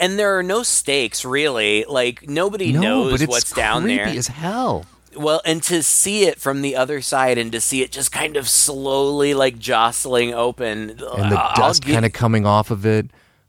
[0.00, 4.86] and there are no stakes really like nobody no, knows what's down there as hell.
[5.16, 8.36] Well and to see it from the other side and to see it just kind
[8.36, 13.06] of slowly like jostling open And the dust kind of coming off of it.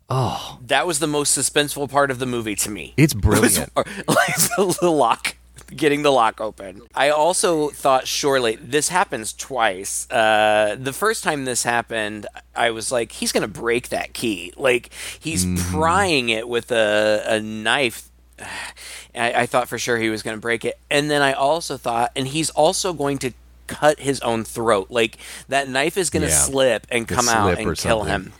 [0.09, 2.93] Oh, that was the most suspenseful part of the movie to me.
[2.95, 3.71] It's was brilliant.
[3.75, 4.35] like
[4.79, 5.35] the, lock
[5.75, 6.83] getting the lock open.
[6.93, 10.09] I also thought surely this happens twice.
[10.11, 14.53] Uh, the first time this happened i was like he's gonna break that key.
[14.55, 18.09] Like he's prying it with a, a knife
[19.15, 21.77] I, I thought for sure he was going to break it and then i also
[21.77, 23.31] thought and he's also going to
[23.67, 25.17] cut his own throat like
[25.47, 26.35] that knife is going to Yeah.
[26.35, 28.31] slip and come out and kill something.
[28.31, 28.33] him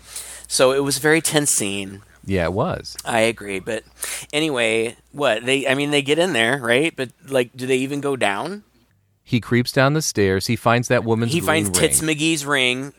[0.48, 2.98] so it was a very tense scene Yeah, it was.
[3.06, 3.84] I agree, but
[4.34, 5.68] anyway, what they?
[5.68, 6.92] I mean, they get in there, right?
[6.96, 8.64] But like, do they even go down?
[9.24, 10.48] He creeps down the stairs.
[10.48, 12.02] He finds that woman's He finds Tits.
[12.02, 12.94] McGee's ring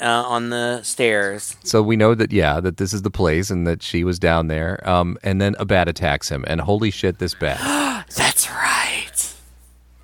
[0.00, 1.56] uh, on the stairs.
[1.64, 4.48] So we know that yeah, that this is the place and that she was down
[4.48, 4.86] there.
[4.88, 8.06] Um, and then a bat attacks him, and holy shit, this bat!
[8.16, 8.85] That's right.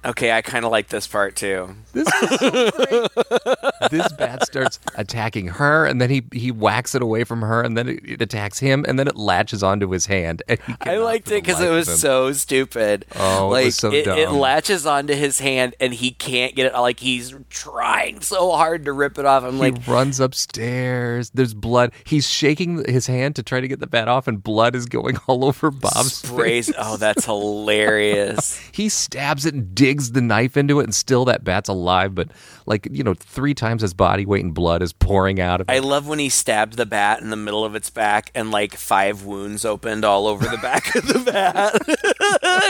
[0.05, 1.77] Okay, I kind of like this part too.
[1.93, 3.91] this is so great.
[3.93, 7.77] this bat starts attacking her, and then he he whacks it away from her, and
[7.77, 10.43] then it, it attacks him, and then it latches onto his hand.
[10.49, 13.05] And he I liked it because it was him- so stupid.
[13.15, 16.67] Oh, it like was so it, it latches onto his hand, and he can't get
[16.67, 16.73] it.
[16.79, 19.45] Like he's trying so hard to rip it off.
[19.45, 21.31] I'm He like, runs upstairs.
[21.31, 21.93] There's blood.
[22.05, 25.17] He's shaking his hand to try to get the bat off, and blood is going
[25.29, 26.67] all over Bob's sprays.
[26.67, 26.75] face.
[26.77, 28.59] Oh, that's hilarious.
[28.73, 32.15] He stabs it and digs the knife into it, and still that bat's alive.
[32.15, 32.29] But
[32.67, 35.73] like you know, three times his body weight in blood is pouring out of it.
[35.73, 38.75] I love when he stabbed the bat in the middle of its back and like
[38.75, 41.75] five wounds opened all over the back of the bat.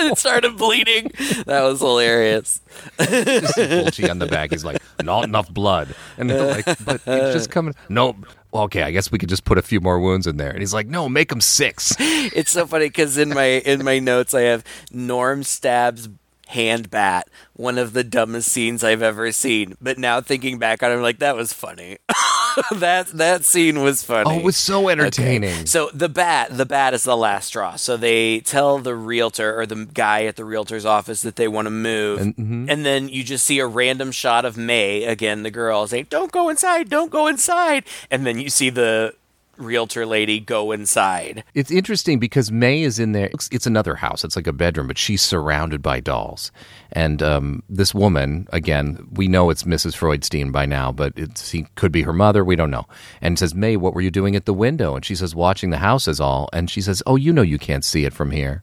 [0.08, 1.10] it started bleeding.
[1.46, 2.60] That was hilarious.
[2.98, 4.50] Just Fulci on the back.
[4.50, 7.74] He's like, not enough blood, and they're like, but it's just coming.
[7.88, 8.16] No,
[8.54, 10.50] okay, I guess we could just put a few more wounds in there.
[10.50, 11.94] And he's like, no, make them six.
[12.34, 16.08] It's so funny because in my in my notes I have Norm stabs
[16.48, 19.76] hand bat, one of the dumbest scenes I've ever seen.
[19.80, 21.98] But now thinking back on it, I'm like, that was funny.
[22.72, 24.30] that that scene was funny.
[24.30, 25.66] Oh, it was so entertaining.
[25.66, 27.76] So the bat, the bat is the last straw.
[27.76, 31.66] So they tell the realtor or the guy at the realtor's office that they want
[31.66, 32.66] to move, And- mhm.
[32.70, 36.30] and then you just see a random shot of May again, the girl saying, "Don't
[36.32, 39.14] go inside, don't go inside," and then you see the
[39.62, 41.44] realtor lady go inside.
[41.54, 43.30] It's interesting because May is in there.
[43.50, 44.24] It's, another house.
[44.24, 46.52] It's like a bedroom, but she's surrounded by dolls.
[46.92, 49.96] And um, this woman, again, we know it's Mrs.
[49.96, 52.44] Freudstein by now, but he could be her mother.
[52.44, 52.86] We don't know.
[53.20, 54.94] And says, May, what were you doing at the window?
[54.94, 56.48] And she says, watching the house is all.
[56.52, 58.62] And she says, Oh, you know you can't see it from here.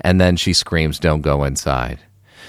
[0.00, 2.00] And then she screams, Don't go inside.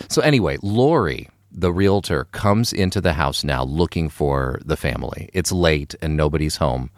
[0.09, 5.29] So anyway, Lori, the realtor, comes into the house now looking for the family.
[5.33, 6.89] It's late and nobody's home.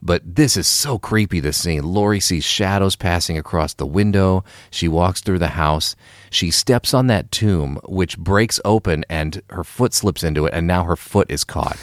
[0.00, 1.82] But this is so creepy, this scene.
[1.82, 4.44] Lori sees shadows passing across the window.
[4.70, 5.96] She walks through the house.
[6.30, 10.66] She steps on that tomb, which breaks open, and her foot slips into it, and
[10.66, 11.78] now her foot is caught.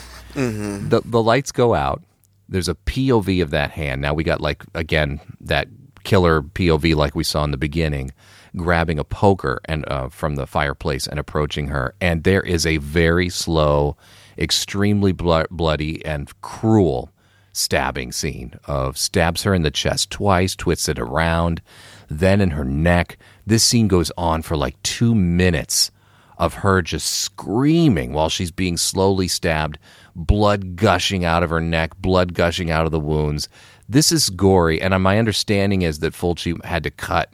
[0.88, 2.02] The, the lights go out.
[2.48, 4.00] There's a POV of that hand.
[4.00, 5.68] Now we got, like, again, that
[6.04, 8.12] killer POV like we saw in the beginning,
[8.56, 11.94] grabbing a poker and uh, from the fireplace and approaching her.
[12.00, 13.96] And there is a very slow,
[14.38, 17.10] extremely blo- bloody, and cruel
[17.56, 21.62] stabbing scene of stabs her in the chest twice, twists it around,
[22.08, 23.18] then in her neck.
[23.46, 25.90] This scene goes on for like two minutes
[26.38, 29.78] of her just screaming while she's being slowly stabbed,
[30.14, 33.48] blood gushing out of her neck, blood gushing out of the wounds.
[33.88, 37.32] This is gory, and my understanding is that Fulci had to cut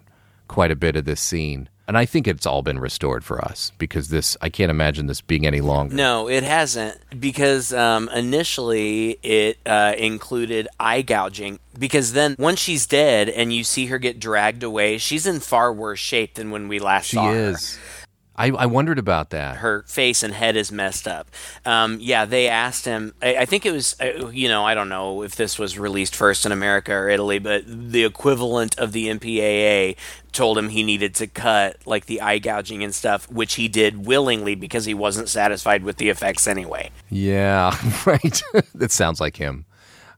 [0.49, 1.69] quite a bit of this scene.
[1.93, 5.21] And I think it's all been restored for us because this, I can't imagine this
[5.21, 5.95] being any longer.
[5.95, 11.59] No, it hasn't because um, initially it uh, included eye gouging.
[11.79, 15.71] Because then once she's dead and you see her get dragged away, she's in far
[15.71, 17.77] worse shape than when we last She saw is.
[17.77, 18.02] her.
[18.35, 19.57] I, I wondered about that.
[19.59, 21.31] her face and head is messed up.
[21.67, 23.13] Um, yeah, they asked him.
[23.21, 26.17] I, I think it was, uh, you know, I don't know if this was released
[26.17, 29.97] first in America or Italy, but the equivalent of the MPAA
[30.33, 34.07] told him he needed to cut like the eye gouging and stuff, which he did
[34.07, 36.91] willingly because he wasn't satisfied with the effects anyway.
[37.11, 37.77] Yeah,
[38.07, 38.43] right.
[38.75, 39.67] that sounds like him.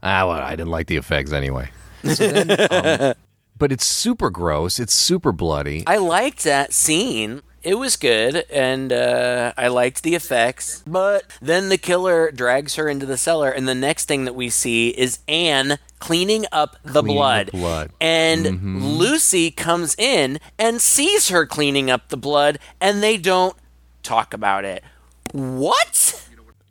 [0.04, 1.70] Ah, well, I didn't like the effects anyway.
[2.04, 3.14] So then, um,
[3.58, 4.78] but it's super gross.
[4.78, 5.82] It's super bloody.
[5.86, 7.42] I liked that scene.
[7.64, 10.82] It was good, and uh, I liked the effects.
[10.86, 14.50] But then the killer drags her into the cellar, and the next thing that we
[14.50, 17.50] see is Anne cleaning up the Cleaning the blood.
[17.52, 17.90] blood.
[18.02, 18.98] And Mhm.
[18.98, 23.56] Lucy comes in and sees her cleaning up the blood, and they don't
[24.02, 24.84] talk about it.
[25.32, 26.20] What?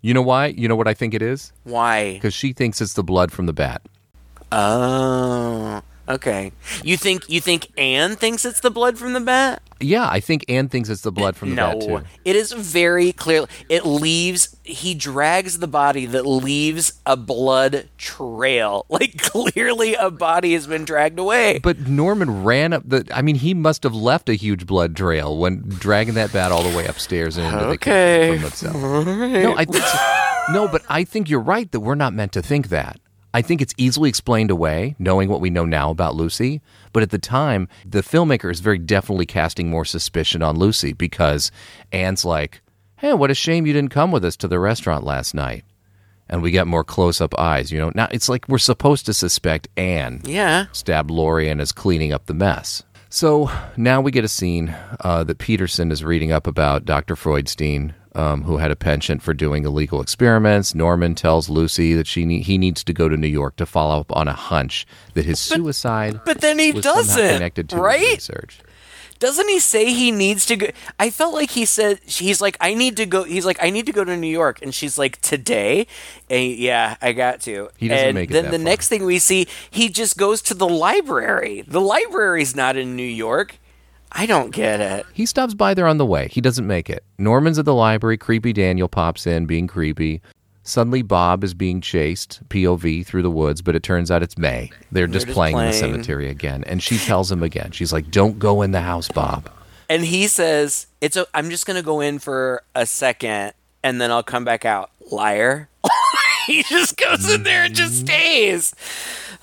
[0.01, 0.47] You know why?
[0.47, 1.51] You know what I think it is?
[1.63, 2.13] Why?
[2.13, 3.81] Because she thinks it's the blood from the bat.
[4.51, 6.51] Oh, okay.
[6.83, 9.62] You think you think Anne thinks it's the blood from the bat?
[9.80, 12.01] Yeah, I think Anne thinks it's the blood from the no, bat too.
[12.26, 13.45] it is very clear.
[13.69, 14.55] It leaves.
[14.63, 18.86] He drags the body that leaves a blood trail.
[18.93, 21.59] Like clearly, a body has been dragged away.
[21.59, 23.05] But Norman ran up the.
[23.13, 26.63] I mean, he must have left a huge blood trail when dragging that bat all
[26.63, 28.38] the way upstairs and into Okay.
[28.38, 29.05] the kitchen from itself.
[29.05, 32.99] No, I no, but I think you're right that we're not meant to think that.
[33.34, 36.61] I think it's easily explained away, knowing what we know now about Lucy.
[36.91, 41.51] But at the time, the filmmaker is very definitely casting more suspicion on Lucy because
[41.91, 42.61] Anne's like,
[42.97, 45.63] "Hey, what a shame you didn't come with us to the restaurant last night."
[46.29, 47.71] And we get more close-up eyes.
[47.71, 50.65] You know, now it's like we're supposed to suspect Anne Yeah.
[50.71, 52.84] stabbed Lori and is cleaning up the mess.
[53.09, 57.15] So now we get a scene uh, that Peterson is reading up about Dr.
[57.15, 60.74] Freudstein, um, who had a penchant for doing illegal experiments.
[60.76, 63.99] Norman tells Lucy that she ne- he needs to go to New York to follow
[64.01, 67.99] up on a hunch that his suicide But then he doesn't, connected to right?
[68.14, 68.59] research.
[69.20, 70.68] Doesn't he say he needs to go?
[70.99, 73.24] I felt like he said he's like I need to go.
[73.24, 75.88] He's like I need to go to New York, and she's like today.
[76.30, 77.70] And yeah, I got to.
[77.78, 78.59] He doesn't and make it then the far.
[78.59, 81.64] next thing we see, he just goes to the library.
[81.66, 83.59] The library's not in New York.
[84.16, 85.05] I don't get it.
[85.14, 86.28] He stops by there on the way.
[86.32, 87.03] He doesn't make it.
[87.18, 88.18] Norman's at the library.
[88.18, 90.22] Creepy Daniel pops in, being creepy.
[90.64, 94.72] Suddenly, Bob is being chased, POV, through the woods, but it turns out it's May.
[94.91, 96.64] They're just, just playing in the cemetery again.
[96.66, 99.49] And she tells him again, she's like, Don't go in the house, Bob.
[99.89, 101.28] And he says, "It's a.
[101.34, 103.53] I'm just gonna go in for a second,
[103.84, 105.70] and then I'll come back out." Liar.
[106.47, 108.74] he just goes in there and just stays.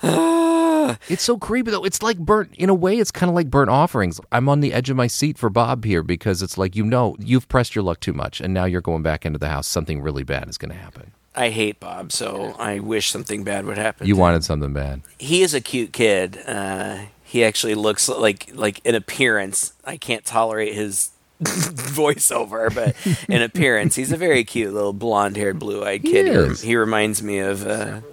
[1.07, 1.85] It's so creepy, though.
[1.85, 4.19] It's like burnt, in a way, it's kind of like burnt offerings.
[4.31, 7.15] I'm on the edge of my seat for Bob here because it's like, you know,
[7.19, 9.67] you've pressed your luck too much, and now you're going back into the house.
[9.67, 11.11] Something really bad is going to happen.
[11.33, 14.05] I hate Bob, so I wish something bad would happen.
[14.05, 15.01] You to wanted something bad.
[15.17, 16.37] he is a cute kid.
[16.45, 19.71] Uh, he actually looks like like in appearance.
[19.85, 22.95] I can't tolerate his voiceover, but
[23.29, 26.27] in appearance, he's a very cute little blonde-haired, blue-eyed kid.
[26.27, 28.03] He, rem- he reminds me of a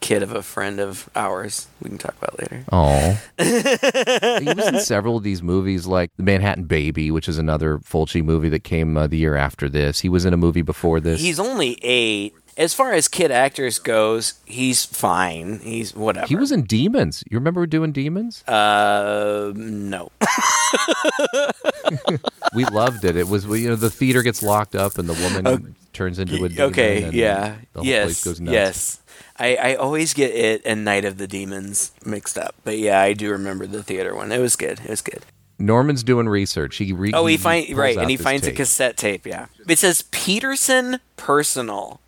[0.00, 1.66] kid of a friend of ours.
[1.82, 2.64] We can talk about later.
[2.72, 7.78] Oh, he was in several of these movies, like The Manhattan Baby, which is another
[7.78, 10.00] Fulci movie that came uh, the year after this.
[10.00, 11.20] He was in a movie before this.
[11.20, 12.34] He's only eight.
[12.56, 15.60] As far as kid actors goes, he's fine.
[15.60, 16.26] He's whatever.
[16.26, 17.22] he was in Demons.
[17.30, 18.42] You remember doing Demons?
[18.48, 20.10] Uh, no.
[22.54, 23.16] We loved it.
[23.16, 26.48] It was you know the theater gets locked up and the woman turns into a
[26.48, 26.70] demon.
[26.70, 28.52] okay, and yeah, the whole yes, place goes nuts.
[28.52, 29.00] yes.
[29.38, 33.12] I, I always get it and Night of the Demons mixed up, but yeah, I
[33.12, 34.32] do remember the theater one.
[34.32, 34.80] It was good.
[34.80, 35.24] It was good.
[35.58, 36.76] Norman's doing research.
[36.76, 39.26] He re- Oh, he find pulls right, and he finds a cassette tape.
[39.26, 42.00] Yeah, it says Peterson Personal.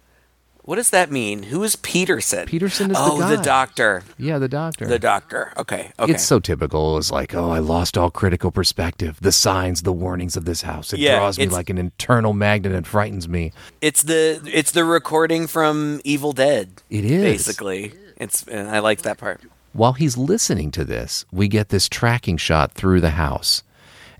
[0.63, 1.45] What does that mean?
[1.45, 2.47] Who is Peterson?
[2.47, 3.43] Peterson is the oh, the, guy.
[3.43, 4.03] doctor.
[4.19, 4.87] Yeah, the doctor.
[4.87, 5.53] The doctor.
[5.57, 5.93] Okay.
[5.99, 6.13] Okay.
[6.13, 6.99] It's so typical.
[6.99, 9.19] It's like, oh, I lost all critical perspective.
[9.21, 10.93] The signs, the warnings of this house.
[10.93, 13.53] It Yeah, draws me like an internal magnet and frightens me.
[13.81, 16.83] It's the it's the recording from Evil Dead.
[16.91, 17.23] It is.
[17.23, 17.93] basically.
[18.17, 19.41] It's and I like that part.
[19.73, 23.63] While he's listening to this, we get this tracking shot through the house.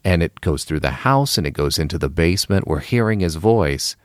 [0.03, 2.67] And it goes through the house and it goes into the basement.
[2.67, 3.97] We're hearing his voice,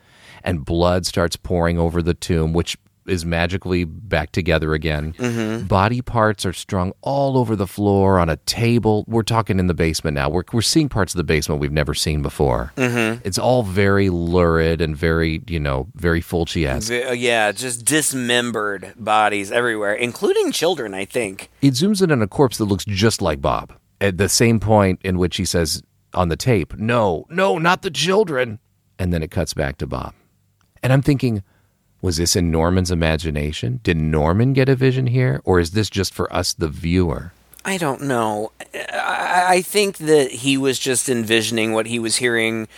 [0.46, 5.64] and blood starts pouring over the tomb, which is magically back together again.
[5.68, 9.04] Body parts are strung all over the floor on a table.
[9.06, 10.28] We're talking in the basement now.
[10.28, 12.72] We're, we're seeing parts of the basement we've never seen before.
[12.76, 13.20] Mm-hmm.
[13.24, 16.90] It's all very lurid and very, you know, very Fulci esque.
[17.16, 20.94] Yeah, just dismembered bodies everywhere, including children.
[20.94, 21.50] I think.
[21.62, 23.72] it zooms in on a corpse that looks just like Bob.
[24.00, 25.82] At the same point in which he says
[26.12, 28.58] on the tape, "No, no, not the children,"
[28.98, 30.12] and then it cuts back to Bob.
[30.82, 31.42] And I'm thinking,
[32.02, 33.80] was this in Norman's imagination?
[33.82, 37.32] Did Norman get a vision here, or is this just for us, the viewer?
[37.64, 38.52] I don't know.
[38.92, 42.68] I, think that he was just envisioning what he was hearing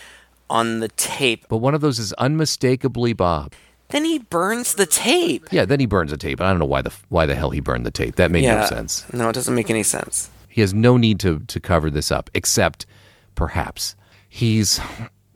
[0.49, 1.45] on the tape.
[1.49, 3.53] But one of those is unmistakably Bob.
[3.89, 5.47] Then he burns the tape.
[5.51, 6.41] Yeah, then he burns the tape.
[6.41, 8.17] I don't know why the why the hell he burned the tape.
[8.17, 9.11] That made no sense.
[9.13, 10.31] No, it doesn't make any sense.
[10.49, 12.87] He has no need to to cover this up, except
[13.35, 13.95] perhaps
[14.29, 14.81] he's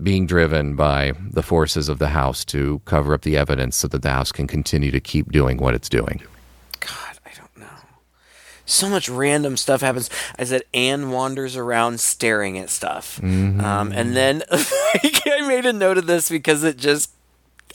[0.03, 4.03] being driven by the forces of the house to cover up the evidence so that
[4.03, 6.22] the house can continue to keep doing what it's doing.
[6.80, 7.66] God, I don't know.
[8.66, 10.11] So much random stuff happens.
[10.38, 15.98] I said Anne wanders around staring at stuff, um, and then I made a note
[15.98, 17.11] of this because it just,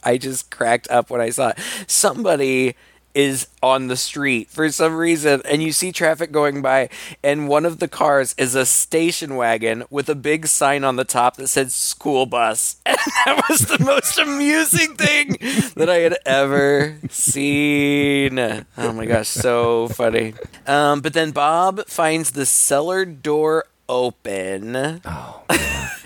[0.04, 1.60] I just cracked up when I saw it.
[1.88, 2.76] Somebody
[3.18, 6.88] is on the street for some reason and you see traffic going by
[7.24, 11.04] and one of the cars is a station wagon with a big sign on the
[11.04, 12.78] top that said school bus.
[12.86, 15.38] And that was the most amusing thing
[15.76, 18.38] that i had ever seen.
[18.38, 20.36] Oh my gosh so funny.
[20.68, 25.02] Um, but then bob finds the cellar door open.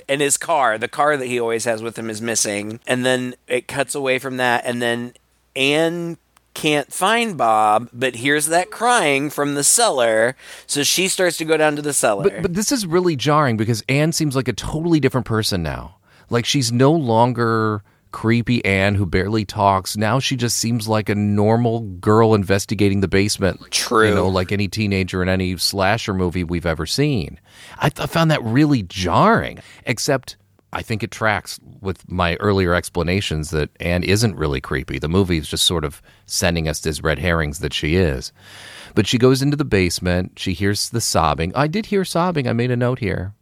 [0.09, 2.79] And his car the car that he always has with him is missing.
[2.85, 5.13] And then it cuts away from that and then
[5.55, 6.17] anne
[6.53, 10.35] can't find Bob, but hears that crying from the cellar.
[10.67, 12.23] So she starts to go down to the cellar.
[12.23, 15.97] But but this is really jarring because Anne seems like a totally different person now.
[16.29, 19.95] Like she's no longer creepy Anne who barely talks.
[19.95, 23.59] Now she just seems like a normal girl investigating the basement.
[23.71, 24.09] True.
[24.09, 27.39] You know, like any teenager in any slasher movie we've ever seen.
[27.79, 29.59] I, th- I found that really jarring.
[29.85, 30.35] Except
[30.73, 34.99] I think it tracks with my earlier explanations that Anne isn't really creepy.
[34.99, 38.31] The movie is just sort of sending us these red herrings that she is.
[38.95, 40.39] But she goes into the basement.
[40.39, 41.53] She hears the sobbing.
[41.55, 42.47] I did hear sobbing.
[42.47, 43.33] I made a note here.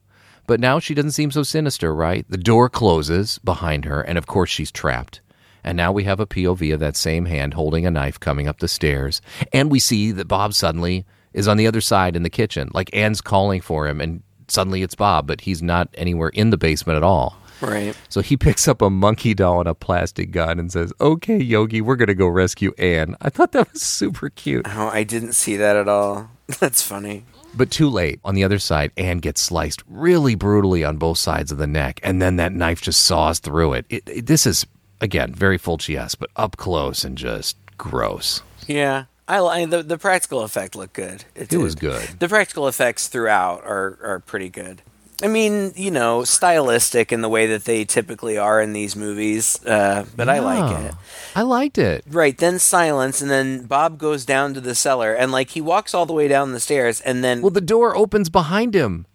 [0.48, 2.26] But now she doesn't seem so sinister, right?
[2.28, 5.22] The door closes behind her, and of course she's trapped.
[5.64, 8.60] And now we have a POV of that same hand holding a knife coming up
[8.60, 9.22] the stairs.
[9.54, 12.72] And we see that Bob suddenly is on the other side in the kitchen.
[12.74, 16.58] Like Anne's calling for him, and suddenly it's Bob, but he's not anywhere in the
[16.58, 17.38] basement at all.
[17.62, 17.96] right.
[18.10, 21.82] So he picks up a monkey doll and a plastic gun and says, Okay, Yogi,
[21.82, 23.16] we're going to go rescue Anne.
[23.22, 24.66] I thought that was super cute.
[24.68, 26.30] Oh, I didn't see that at all.
[26.60, 27.26] That's funny.
[27.56, 28.20] But too late.
[28.24, 32.00] On the other side, Anne gets sliced really brutally on both sides of the neck,
[32.04, 33.86] and then that knife just saws through it.
[33.90, 34.66] it, it this is,
[35.02, 38.44] again, very Fulci but up close and just gross.
[38.68, 39.06] Yeah.
[39.30, 41.24] I li- the the practical effect looked good.
[41.36, 42.02] It was good.
[42.20, 44.82] The practical effects throughout are are pretty good.
[45.22, 49.60] I mean, you know, stylistic in the way that they typically are in these movies,
[49.66, 50.96] uh, but I like it.
[51.36, 52.06] I liked it.
[52.10, 55.94] Right, then silence, and then Bob goes down to the cellar, and like he walks
[55.94, 59.06] all the way down the stairs, and then Well, the door opens behind him.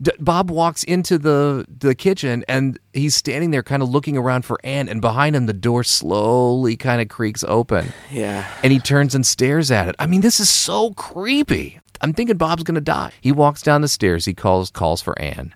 [0.00, 4.44] D- Bob walks into the the kitchen and he's standing there, kind of looking around
[4.44, 4.88] for Anne.
[4.88, 7.92] And behind him, the door slowly kind of creaks open.
[8.10, 9.96] yeah, and he turns and stares at it.
[9.98, 11.80] I mean, this is so creepy.
[12.00, 13.10] I'm thinking Bob's gonna die.
[13.20, 14.24] He walks down the stairs.
[14.24, 15.52] He calls calls for Anne,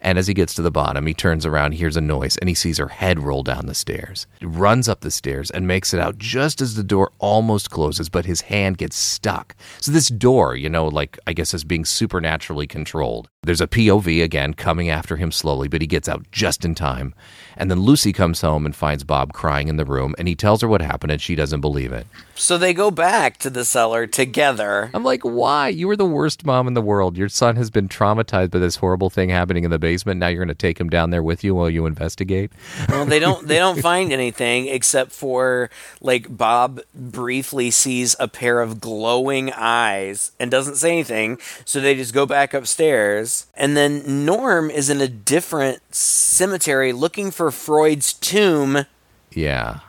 [0.00, 2.54] and as he gets to the bottom, he turns around, hears a noise, and he
[2.54, 4.26] sees her head roll down the stairs.
[4.40, 8.08] He runs up the stairs and makes it out just as the door almost closes,
[8.08, 9.56] but his hand gets stuck.
[9.80, 13.28] So this door, you know, like I guess is being supernaturally controlled.
[13.42, 17.14] There's a POV again coming after him slowly, but he gets out just in time.
[17.56, 20.62] And then Lucy comes home and finds Bob crying in the room, and he tells
[20.62, 22.06] her what happened, and she doesn't believe it.
[22.34, 24.90] so they go back to the cellar together.
[24.92, 25.68] I'm like, why?
[25.68, 27.16] You were the worst mom in the world.
[27.16, 29.95] Your son has been traumatized by this horrible thing happening in the basement.
[30.04, 32.50] Now you're going to take him down there with you while you investigate.
[32.88, 35.70] Well, they don't they don't find anything except for
[36.00, 41.94] like Bob briefly sees a pair of glowing eyes and doesn't say anything, so they
[41.94, 43.46] just go back upstairs.
[43.54, 48.84] And then Norm is in a different cemetery looking for Freud's tomb,
[49.32, 49.80] Yeah.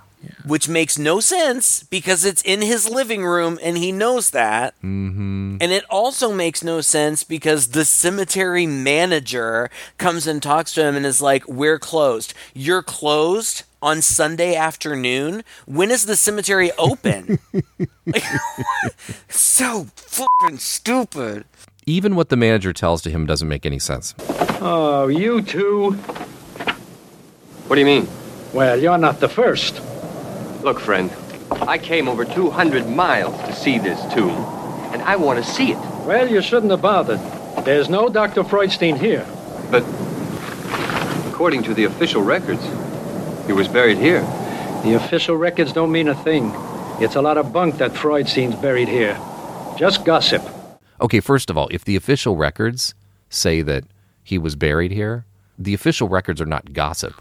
[0.45, 4.75] Which makes no sense because it's in his living room and he knows that.
[4.79, 5.57] Mm-hmm.
[5.59, 10.95] And it also makes no sense because the cemetery manager comes and talks to him
[10.95, 12.33] and is like, We're closed.
[12.53, 15.43] You're closed on Sunday afternoon?
[15.65, 17.39] When is the cemetery open?
[18.05, 18.23] like,
[19.29, 21.45] so fucking stupid.
[21.85, 24.13] Even what the manager tells to him doesn't make any sense.
[24.59, 25.91] Oh, you two?
[27.67, 28.07] What do you mean?
[28.53, 29.81] Well, you're not the first.
[30.67, 31.09] Look, friend,
[31.49, 34.35] I came over 200 miles to see this tomb,
[34.91, 35.77] and I want to see it.
[36.05, 37.21] Well, you shouldn't have bothered.
[37.63, 38.43] There's no Dr.
[38.43, 39.25] Freudstein here.
[39.71, 39.83] But
[41.31, 42.61] according to the official records,
[43.47, 44.19] he was buried here.
[44.83, 46.51] The official records don't mean a thing.
[46.99, 49.17] It's a lot of bunk that Freudstein's buried here.
[49.77, 50.41] Just gossip.
[50.99, 52.93] Okay, first of all, if the official records
[53.29, 53.85] say that
[54.21, 55.23] he was buried here,
[55.57, 57.13] the official records are not gossip.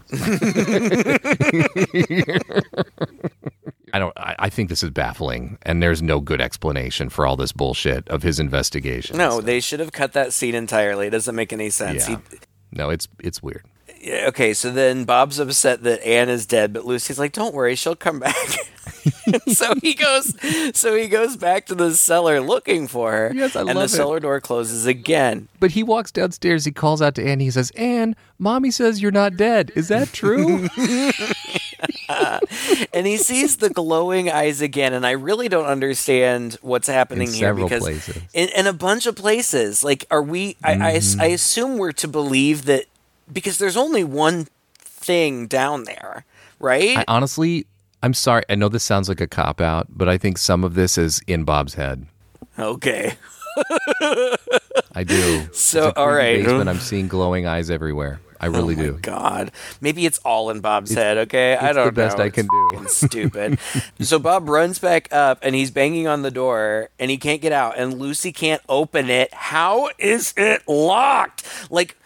[3.92, 4.12] I don't.
[4.18, 8.06] I, I think this is baffling, and there's no good explanation for all this bullshit
[8.08, 9.16] of his investigation.
[9.16, 11.06] No, they should have cut that scene entirely.
[11.06, 12.08] It doesn't make any sense.
[12.08, 12.16] Yeah.
[12.30, 12.38] He-
[12.72, 13.64] No, it's it's weird.
[14.00, 17.74] Yeah, okay, so then Bob's upset that Anne is dead, but Lucy's like, "Don't worry,
[17.74, 18.36] she'll come back."
[19.48, 20.34] so he goes,
[20.78, 23.88] so he goes back to the cellar looking for her, Yes, I and the it.
[23.88, 25.48] cellar door closes again.
[25.60, 26.64] But he walks downstairs.
[26.64, 27.40] He calls out to Anne.
[27.40, 29.72] He says, "Anne, mommy says you're not dead.
[29.74, 30.68] Is that true?"
[32.92, 37.34] and he sees the glowing eyes again, and I really don't understand what's happening In
[37.34, 38.22] here because places.
[38.34, 40.56] In, in a bunch of places, like, are we?
[40.62, 41.20] I, I Mm-hmm.
[41.20, 42.84] I assume we're to believe that
[43.32, 44.46] because there's only one
[44.80, 46.24] thing down there,
[46.58, 46.96] right?
[46.98, 47.66] I honestly,
[48.06, 48.44] I'm sorry.
[48.48, 51.20] I know this sounds like a cop out, but I think some of this is
[51.26, 52.06] in Bob's head.
[52.56, 53.14] okay.
[54.94, 55.48] I do.
[55.52, 55.96] So, all right.
[55.96, 56.44] a all creepy right.
[56.44, 56.68] basement.
[56.68, 58.20] I'm seeing glowing eyes everywhere.
[58.40, 58.98] I really oh my do.
[59.02, 59.50] God,
[59.80, 61.18] maybe it's all in Bob's head.
[61.18, 62.24] Okay, I don't the best know.
[62.24, 63.08] I can It's do.
[63.08, 63.58] Stupid.
[64.00, 67.50] so Bob runs back up and he's banging on the door and he can't get
[67.50, 69.34] out and Lucy can't open it.
[69.34, 71.44] How is it locked?
[71.72, 71.96] Like.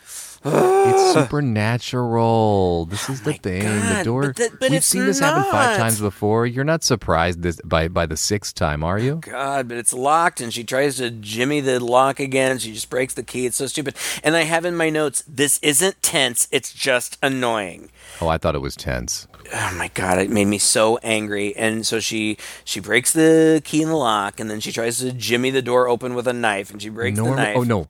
[0.43, 2.87] It's supernatural.
[2.87, 3.63] This oh is the thing.
[3.63, 4.29] the door.
[4.29, 6.47] but th- but We've seen this happen five times before.
[6.47, 9.13] You're not surprised this by by the sixth time, are you?
[9.15, 12.59] Oh god, but it's locked, and she tries to jimmy the lock again.
[12.59, 13.47] She just breaks the key.
[13.47, 13.97] It's so stupid.
[14.25, 16.49] And I have in my notes, this isn't tense.
[16.51, 17.91] It's just annoying.
[18.21, 19.27] Oh, I thought it was tense.
[19.53, 23.83] oh my god it made me so angry and so she she breaks the key
[23.83, 26.71] in the lock and then she tries to jimmy the door open with a knife
[26.71, 27.89] and she breaks Norma- the knife Oh no.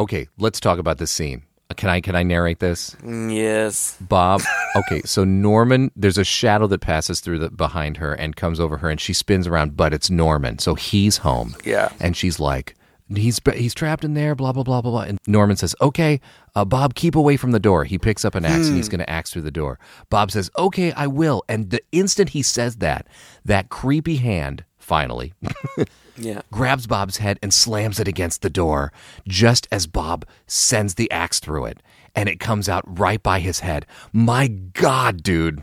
[0.00, 1.42] Okay, let's talk about this scene.
[1.76, 2.96] Can I can I narrate this?
[3.06, 4.42] Yes Bob.
[4.76, 8.76] Okay, so Norman, there's a shadow that passes through the behind her and comes over
[8.76, 11.56] her, and she spins around, but it's Norman, so he's home.
[11.64, 11.88] Yeah.
[12.00, 12.76] and she's like,
[13.12, 15.00] he's he's trapped in there, blah blah blah blah blah.
[15.02, 16.20] And Norman says, "Okay,
[16.54, 19.00] uh, Bob, keep away from the door." He picks up an axe and he's going
[19.00, 19.78] to axe through the door.
[20.10, 23.06] Bob says, "Okay, I will." And the instant he says that,
[23.46, 25.32] that creepy hand finally
[26.18, 28.92] yeah grabs Bob's head and slams it against the door
[29.26, 31.82] just as Bob sends the axe through it.
[32.14, 33.86] And it comes out right by his head.
[34.12, 35.62] My God, dude.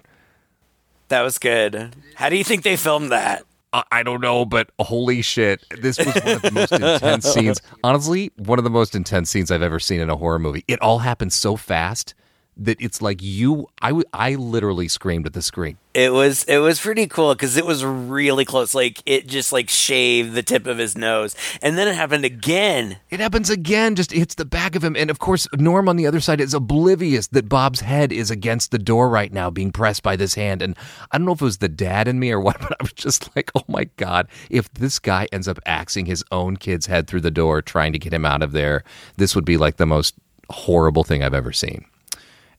[1.09, 3.43] that was good how do you think they filmed that
[3.91, 5.65] I don't know, but holy shit.
[5.81, 7.61] This was one of the most intense scenes.
[7.83, 10.63] Honestly, one of the most intense scenes I've ever seen in a horror movie.
[10.69, 12.13] It all happened so fast
[12.57, 15.77] that it's like you, I, w- I literally screamed at the screen.
[15.93, 19.69] it was it was pretty cool because it was really close like it just like
[19.69, 24.11] shaved the tip of his nose and then it happened again It happens again, just
[24.11, 24.95] hits the back of him.
[24.95, 28.71] And of course, Norm on the other side is oblivious that Bob's head is against
[28.71, 30.61] the door right now, being pressed by this hand.
[30.61, 30.75] And
[31.11, 32.93] I don't know if it was the dad in me or what, but I was
[32.93, 37.07] just like, oh my God, if this guy ends up axing his own kid's head
[37.07, 38.83] through the door, trying to get him out of there,
[39.17, 40.15] this would be like the most
[40.49, 41.85] horrible thing I've ever seen.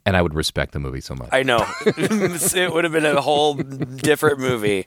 [0.06, 1.28] And I would respect the movie so much.
[1.32, 1.66] I know.
[1.84, 4.86] it would have been a whole different movie.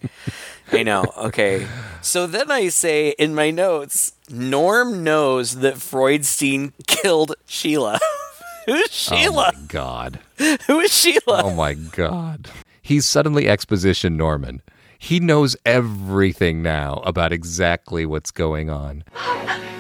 [0.72, 1.06] I know.
[1.18, 1.68] Okay.
[2.02, 8.00] So then I say in my notes, Norm knows that Freudstein killed Sheila.
[8.66, 9.52] Who's Oh Sheila?
[9.54, 10.20] my God.
[10.68, 11.42] Who is Sheila?
[11.44, 12.50] Oh my God.
[12.82, 14.62] He's suddenly exposition Norman.
[14.98, 19.04] He knows everything now about exactly what's going on.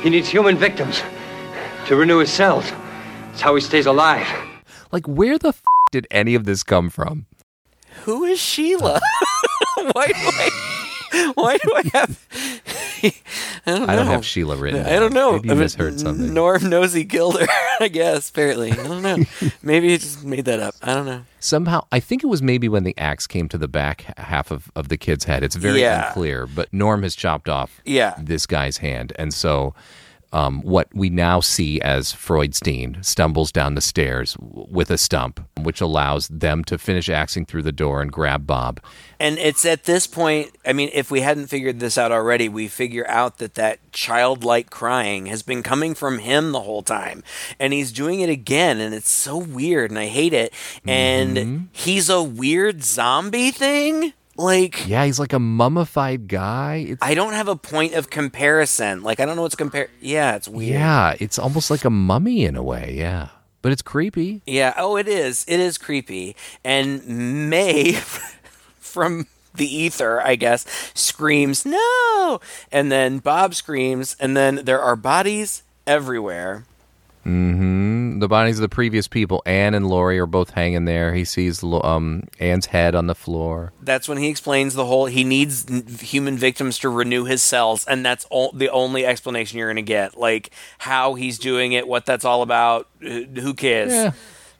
[0.01, 1.01] He needs human victims
[1.87, 2.65] to renew his cells.
[3.31, 4.27] It's how he stays alive.
[4.91, 7.25] Like, where the f- did any of this come from?
[8.03, 8.99] Who is Sheila?
[9.93, 10.49] why do I?
[11.35, 12.27] Why do I have?
[13.65, 13.93] I don't know.
[13.93, 14.85] I don't have Sheila written.
[14.85, 15.33] I don't know.
[15.33, 16.33] Maybe you I mean, misheard something.
[16.33, 16.59] Norm
[17.09, 17.47] killed her.
[17.79, 18.29] I guess.
[18.29, 19.17] Apparently, I don't know.
[19.63, 20.75] Maybe he just made that up.
[20.83, 21.23] I don't know.
[21.39, 24.71] Somehow, I think it was maybe when the axe came to the back half of,
[24.75, 25.43] of the kid's head.
[25.43, 26.07] It's very Yeah.
[26.07, 28.15] unclear, but Norm has chopped off Yeah.
[28.19, 29.13] this guy's hand.
[29.17, 29.73] And so,
[30.31, 35.81] um, what we now see as Freudstein stumbles down the stairs with a stump, which
[35.81, 38.79] allows them to finish axing through the door and grab Bob.
[39.19, 42.67] And it's at this point, I mean, if we hadn't figured this out already, we
[42.67, 47.23] figure out that that childlike crying has been coming from him the whole time.
[47.59, 50.53] And he's doing it again, and it's so weird, and I hate it.
[50.87, 51.63] And Mm-hmm.
[51.71, 54.13] he's a weird zombie thing?
[54.39, 56.85] Like, Yeah, he's like a mummified guy.
[56.89, 59.03] It's, I don't have a point of comparison.
[59.03, 59.89] Like, I don't know what's compare.
[59.99, 60.73] Yeah, it's weird.
[60.73, 62.95] yeah, it's almost like a mummy in a way.
[62.97, 63.29] Yeah,
[63.61, 64.41] but it's creepy.
[64.45, 64.73] Yeah.
[64.77, 65.43] Oh, it is.
[65.47, 66.35] It is creepy.
[66.63, 67.91] And May,
[68.79, 72.39] from the ether, I guess, screams no,
[72.71, 76.63] and then Bob screams, and then there are bodies everywhere.
[77.29, 81.13] Hmm The bodies of the previous people, Anne and Laurie, are both hanging there.
[81.13, 83.71] He sees um, Anne's head on the floor.
[83.81, 85.05] That's when he explains the whole.
[85.05, 85.65] He needs
[86.01, 89.81] human victims to renew his cells, and that's all, the only explanation you're going to
[89.81, 90.17] get.
[90.17, 92.87] Like how he's doing it, what that's all about.
[93.03, 93.91] uh, Who cares?
[93.93, 94.11] Yeah.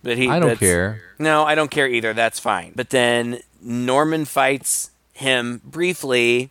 [0.04, 0.30] But he.
[0.30, 1.02] I don't care.
[1.18, 2.14] No, I don't care either.
[2.14, 2.72] That's fine.
[2.76, 6.50] But then Norman fights him briefly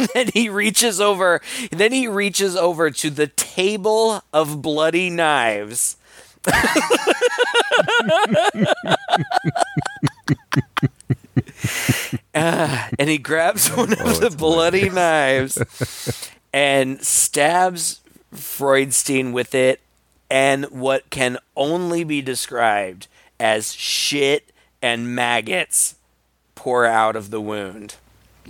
[0.00, 1.40] and then he reaches over
[1.70, 5.96] then he reaches over to the table of bloody knives
[12.34, 15.58] Ah, and he grabs one of the bloody knives
[16.52, 18.00] and stabs
[18.34, 19.80] Freudstein with it
[20.30, 25.96] and what can only be described as shit and maggots
[26.54, 27.96] pour out of the wound.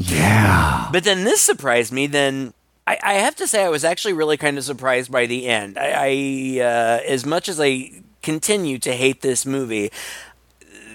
[0.01, 0.89] Yeah.
[0.93, 2.07] But then this surprised me.
[2.07, 2.55] Then
[2.87, 5.79] I, I have to say I was actually really kind of surprised by the end.
[5.79, 9.91] I, I uh, as much as I continue to hate this movie,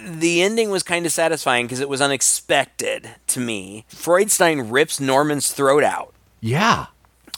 [0.06, 3.86] the ending was kind of satisfying because it was unexpected to me.
[3.90, 6.14] Freudstein rips Norman's throat out.
[6.42, 6.88] Yeah.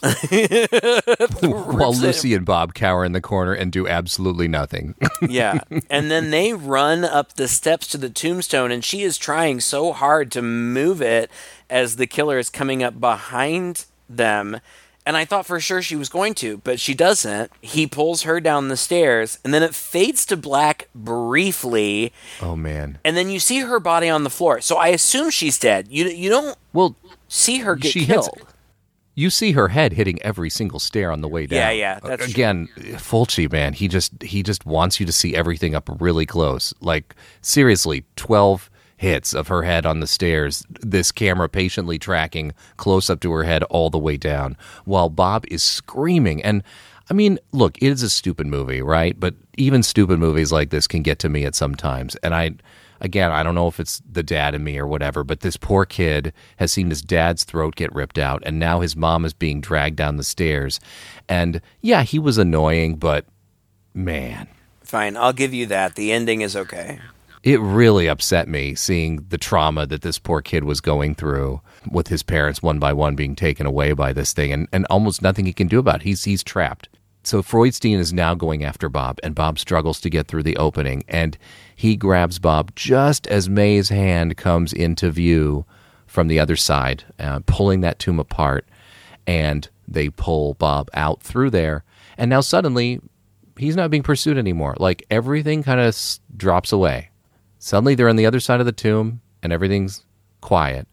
[1.42, 4.94] While Lucy and Bob cower in the corner and do absolutely nothing.
[5.28, 5.60] yeah.
[5.90, 9.92] And then they run up the steps to the tombstone, and she is trying so
[9.92, 11.30] hard to move it
[11.70, 14.60] as the killer is coming up behind them.
[15.06, 17.50] And I thought for sure she was going to, but she doesn't.
[17.62, 22.12] He pulls her down the stairs, and then it fades to black briefly,
[22.42, 22.98] oh man.
[23.04, 24.60] and then you see her body on the floor.
[24.60, 25.88] So I assume she's dead.
[25.90, 26.94] You you don't Well,
[27.26, 28.52] see her get she hits killed.
[29.14, 31.56] you see her head hitting every single stair on the way down.
[31.58, 32.30] Yeah, yeah, that's uh, true.
[32.32, 36.74] Again, Fulci, man, he just he just wants you to see everything up really close.
[36.82, 38.68] Like seriously, 12
[38.98, 43.44] hits of her head on the stairs, this camera patiently tracking close up to her
[43.44, 46.62] head all the way down while Bob is screaming and
[47.10, 49.18] I mean, look, it is a stupid movie, right?
[49.18, 52.16] But even stupid movies like this can get to me at some times.
[52.16, 52.56] And I
[53.00, 55.86] again, I don't know if it's the dad in me or whatever, but this poor
[55.86, 59.62] kid has seen his dad's throat get ripped out, and now his mom is being
[59.62, 60.80] dragged down the stairs.
[61.28, 63.24] And yeah, he was annoying, but
[63.94, 64.48] man,
[64.88, 65.96] Fine, I'll give you that.
[65.96, 66.98] The ending is okay.
[67.42, 71.60] It really upset me seeing the trauma that this poor kid was going through
[71.90, 75.22] with his parents one by one being taken away by this thing and, and almost
[75.22, 76.02] nothing he can do about it.
[76.02, 76.88] He's he's trapped.
[77.24, 81.04] So Freudstein is now going after Bob, and Bob struggles to get through the opening,
[81.08, 81.36] and
[81.76, 85.66] he grabs Bob just as Mae's hand comes into view
[86.06, 88.66] from the other side, uh, pulling that tomb apart,
[89.26, 91.84] and they pull Bob out through there,
[92.16, 93.00] and now suddenly
[93.58, 94.74] he's not being pursued anymore.
[94.78, 97.07] Like everything kind of s- drops away.
[97.58, 100.04] Suddenly they're on the other side of the tomb and everything's
[100.40, 100.86] quiet.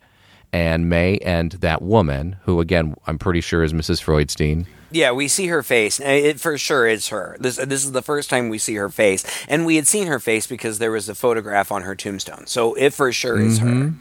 [0.53, 4.01] And Mae and that woman, who again I'm pretty sure is Mrs.
[4.03, 5.99] Freudstein, Yeah, we see her face.
[5.99, 7.35] Uh, It for sure is her.
[7.39, 10.19] This this is the first time we see her face, and we had seen her
[10.19, 12.47] face because there was a photograph on her tombstone.
[12.47, 13.93] So it for sure is her.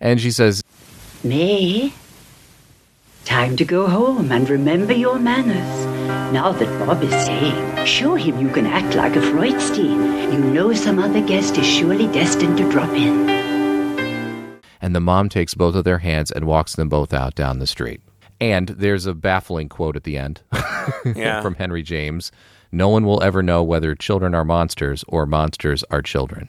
[0.00, 0.62] and she says,
[1.22, 1.92] Mae,
[3.28, 5.86] time to go home and remember your manners.
[6.32, 10.32] Now that Bob is saying, show him you can act like a Freudstein.
[10.32, 13.28] You know some other guest is surely destined to drop in.
[14.80, 17.66] and the mom takes both of their hands and walks them both out down the
[17.66, 18.00] street.
[18.40, 20.40] And there's a baffling quote at the end
[21.04, 21.42] Yeah.
[21.42, 22.32] from Henry James
[22.72, 26.48] No one will ever know whether children are monsters or monsters are children.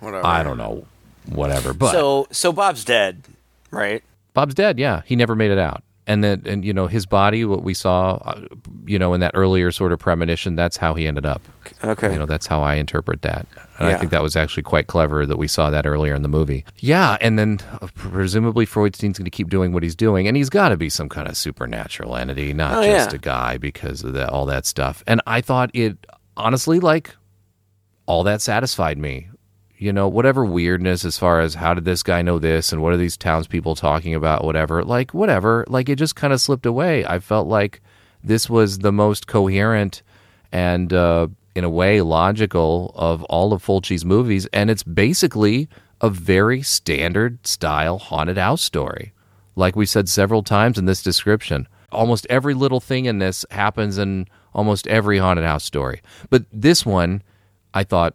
[0.00, 0.26] Whatever.
[0.26, 0.86] I don't know.
[1.26, 1.74] Whatever.
[1.74, 3.22] But so so Bob's dead,
[3.70, 4.02] right?
[4.34, 4.78] Bob's dead.
[4.78, 5.82] Yeah, he never made it out.
[6.06, 8.40] And then, and you know, his body, what we saw, uh,
[8.84, 11.40] you know, in that earlier sort of premonition, that's how he ended up.
[11.84, 12.12] Okay.
[12.12, 13.46] You know, that's how I interpret that.
[13.78, 16.28] And I think that was actually quite clever that we saw that earlier in the
[16.28, 16.64] movie.
[16.78, 20.50] Yeah, and then uh, presumably Freudstein's going to keep doing what he's doing, and he's
[20.50, 23.16] got to be some kind of supernatural entity, not Oh, just yeah.
[23.16, 25.02] a guy because of that, all that stuff.
[25.06, 25.96] And I thought it
[26.36, 27.14] honestly, like,
[28.06, 29.28] all that satisfied me.
[29.80, 32.92] You know, whatever weirdness as far as how did this guy know this and what
[32.92, 37.06] are these townspeople talking about, whatever, like, whatever, like, it just kind of slipped away.
[37.06, 37.80] I felt like
[38.22, 40.02] this was the most coherent
[40.52, 44.46] and, uh, in a way, logical of all of Fulci's movies.
[44.52, 45.66] And it's basically
[46.02, 49.14] a very standard style haunted house story.
[49.56, 53.96] Like we said several times in this description, almost every little thing in this happens
[53.96, 56.02] in almost every haunted house story.
[56.28, 57.22] But this one,
[57.72, 58.14] I thought,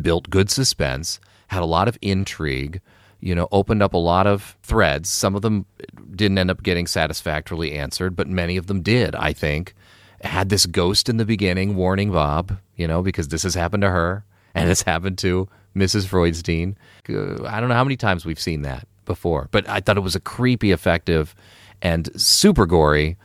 [0.00, 2.80] built good suspense, had a lot of intrigue,
[3.20, 5.08] you know, opened up a lot of threads.
[5.08, 5.66] Some of them
[6.14, 9.74] didn't end up getting satisfactorily answered, but many of them did, I think.
[10.22, 13.90] Had this ghost in the beginning warning Bob, you know, because this has happened to
[13.90, 14.24] her
[14.54, 16.06] and it's happened to Mrs.
[16.06, 16.76] Freudstein.
[17.08, 20.00] Uh, I don't know how many times we've seen that before, but I thought it
[20.00, 21.34] was a creepy, effective,
[21.80, 23.16] and super gory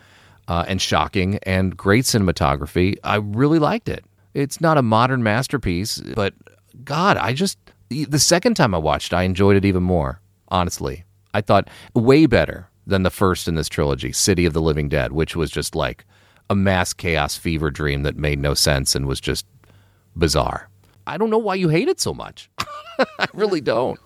[0.47, 2.97] uh, and shocking and great cinematography.
[3.03, 4.05] I really liked it.
[4.34, 6.34] It's not a modern masterpiece, but
[6.84, 7.57] God, I just
[7.89, 10.21] the second time I watched, I enjoyed it even more.
[10.49, 14.89] Honestly, I thought way better than the first in this trilogy, City of the Living
[14.89, 16.05] Dead, which was just like
[16.49, 19.45] a mass chaos fever dream that made no sense and was just
[20.15, 20.69] bizarre.
[21.05, 22.49] I don't know why you hate it so much.
[23.19, 23.99] I really don't.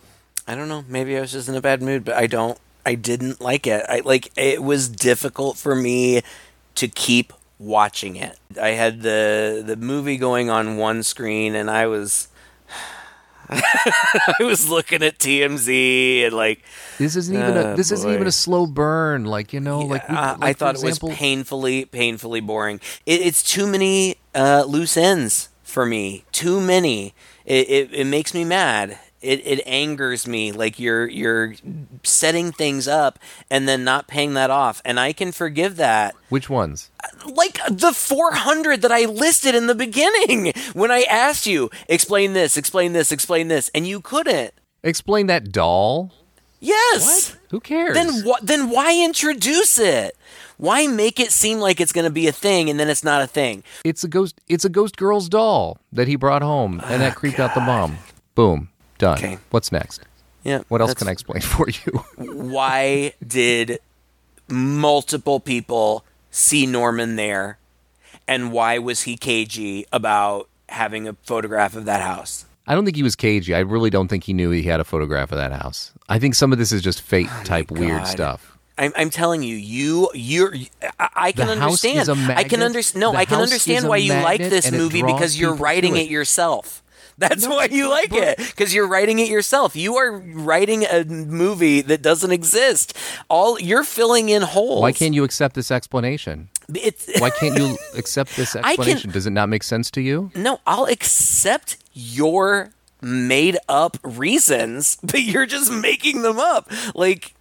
[0.47, 0.83] I don't know.
[0.87, 2.57] Maybe I was just in a bad mood, but I don't.
[2.85, 3.85] I didn't like it.
[3.87, 6.21] I like it was difficult for me
[6.75, 8.39] to keep watching it.
[8.59, 12.27] I had the the movie going on one screen, and I was.
[13.51, 16.63] I was looking at TMZ and like
[16.97, 19.25] This isn't even Uh, a this isn't even a slow burn.
[19.25, 22.79] Like you know, like, we, uh, like I thought example, it was painfully, painfully boring.
[23.05, 26.23] It, it's too many uh, loose ends for me.
[26.31, 27.13] Too many.
[27.45, 28.97] It, it, it makes me mad.
[29.21, 30.51] It, it angers me.
[30.51, 31.53] Like you're you're
[32.03, 33.19] setting things up
[33.49, 36.15] and then not paying that off, and I can forgive that.
[36.29, 36.89] Which ones?
[37.25, 42.57] Like the 400 that I listed in the beginning when I asked you explain this,
[42.57, 44.53] explain this, explain this, and you couldn't.
[44.83, 46.11] Explain that doll.
[46.59, 47.35] Yes.
[47.49, 47.93] Who cares?
[47.93, 48.45] Then what?
[48.45, 50.15] Then why introduce it?
[50.57, 53.23] Why make it seem like it's going to be a thing and then it's not
[53.23, 53.63] a thing?
[53.83, 54.39] It's a ghost.
[54.47, 57.97] It's a ghost girl's doll that he brought home, and that creeped out the mom.
[58.35, 58.69] Boom,
[59.01, 59.17] done.
[59.17, 59.37] Okay.
[59.49, 60.01] What's next?
[60.43, 60.61] Yeah.
[60.69, 62.03] What else can I explain for you?
[62.17, 63.79] Why did
[64.47, 67.57] multiple people see Norman there,
[68.27, 72.45] and why was he cagey about having a photograph of that house?
[72.67, 73.55] I don't think he was cagey.
[73.55, 75.91] I really don't think he knew he had a photograph of that house.
[76.07, 78.57] I think some of this is just fate oh type weird stuff.
[78.77, 80.55] I'm, I'm telling you, you, you're.
[80.99, 82.09] I, I can understand.
[82.29, 83.01] I can understand.
[83.01, 86.03] No, The I can understand why you like this movie because you're writing it.
[86.03, 86.80] it yourself.
[87.21, 89.75] That's why you like it because you're writing it yourself.
[89.75, 92.97] You are writing a movie that doesn't exist.
[93.29, 94.81] All you're filling in holes.
[94.81, 96.49] Why can't you accept this explanation?
[96.73, 99.11] It's, Why can't you accept this I can- explanation?
[99.11, 100.31] Does it not make sense to you?
[100.35, 106.71] no, I'll accept your made up reasons, but you're just making them up.
[106.95, 107.33] Like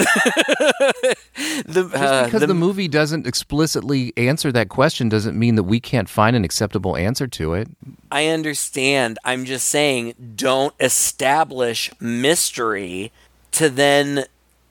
[1.66, 5.80] the Just uh, because the, movie doesn't explicitly answer that question doesn't mean that we
[5.80, 7.68] can't find an acceptable answer to it.
[8.10, 9.18] I understand.
[9.24, 13.12] I'm just saying, don't establish mystery
[13.52, 14.24] to then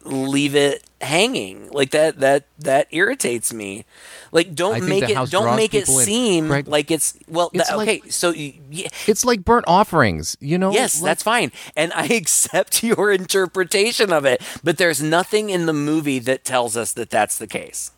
[0.03, 2.20] leave it hanging like that.
[2.20, 3.86] That that irritates me.
[4.32, 5.30] Like, don't make it.
[5.32, 5.95] Don't make it in.
[5.95, 7.50] seem like it's well.
[7.54, 10.72] it's like- okay, so y- y- It's like burnt offerings, you know?
[10.72, 14.41] yes, Like- that's fine, and I accept your interpretation of it.
[14.64, 17.91] But there's nothing in the movie that tells us that that's the case.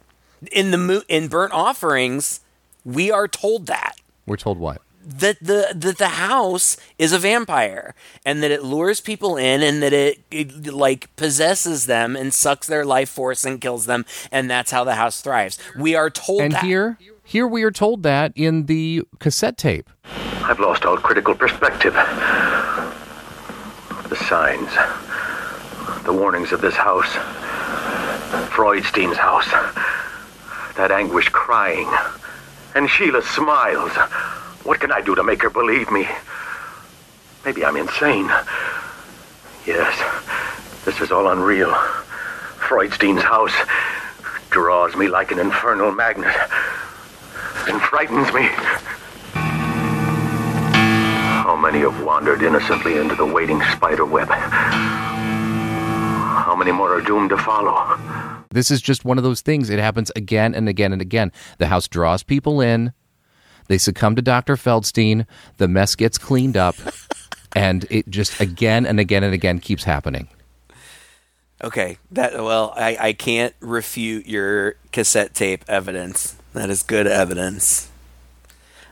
[0.51, 2.39] In the mo- in burnt offerings,
[2.85, 3.95] we are told that
[4.25, 4.81] We're told what?
[5.03, 7.95] That the that the house is a vampire
[8.25, 12.67] and that it lures people in and that it, it like possesses them and sucks
[12.67, 15.57] their life force and kills them and that's how the house thrives.
[15.77, 16.63] We are told And that.
[16.63, 19.89] here, here we are told that in the cassette tape.
[20.43, 21.93] I've lost all critical perspective.
[24.09, 24.69] The signs,
[26.05, 27.11] the warnings of this house,
[28.49, 29.49] Freudstein's house,
[30.75, 31.89] that anguish crying,
[32.75, 33.91] and Sheila smiles.
[34.63, 36.07] What can I do to make her believe me?
[37.43, 38.27] Maybe I'm insane.
[39.65, 39.97] Yes,
[40.85, 41.73] this is all unreal.
[42.57, 43.53] Freudstein's house
[44.49, 46.35] draws me like an infernal magnet
[47.67, 48.49] and frightens me.
[51.43, 54.29] How many have wandered innocently into the waiting spider web?
[56.41, 57.97] How many more are doomed to follow?
[58.51, 59.69] This is just one of those things.
[59.69, 61.31] It happens again and again and again.
[61.57, 62.93] The house draws people in.
[63.71, 64.57] They succumb to Dr.
[64.57, 65.25] Feldstein.
[65.55, 66.75] The mess gets cleaned up.
[67.55, 70.27] and it just again and again and again keeps happening.
[71.63, 76.35] Okay, that well, I I can't refute your cassette tape evidence.
[76.51, 77.89] That is good evidence.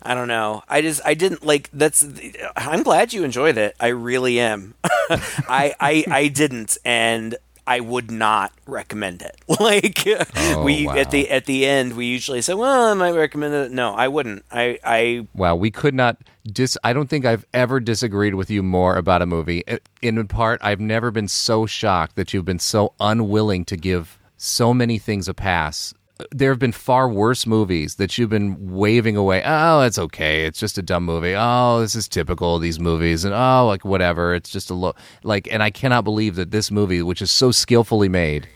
[0.02, 0.64] I don't know.
[0.70, 2.08] I just I didn't like that's
[2.56, 3.76] I'm glad you enjoyed it.
[3.82, 4.76] I really am.
[4.86, 7.36] I I I didn't and
[7.70, 9.36] I would not recommend it.
[9.60, 10.96] Like oh, we wow.
[10.96, 14.08] at the at the end we usually say, "Well, I might recommend it." No, I
[14.08, 14.46] wouldn't.
[14.50, 16.18] I I Wow, we could not
[16.50, 19.64] dis I don't think I've ever disagreed with you more about a movie.
[20.02, 24.74] In part, I've never been so shocked that you've been so unwilling to give so
[24.74, 25.94] many things a pass.
[26.32, 29.42] There have been far worse movies that you've been waving away.
[29.46, 30.46] Oh, it's okay.
[30.46, 31.34] It's just a dumb movie.
[31.36, 33.24] Oh, this is typical of these movies.
[33.24, 34.36] And oh, like whatever.
[34.36, 34.94] It's just a low
[35.24, 38.48] like and I cannot believe that this movie, which is so skillfully made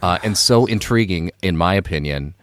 [0.00, 2.34] uh, and so intriguing in my opinion,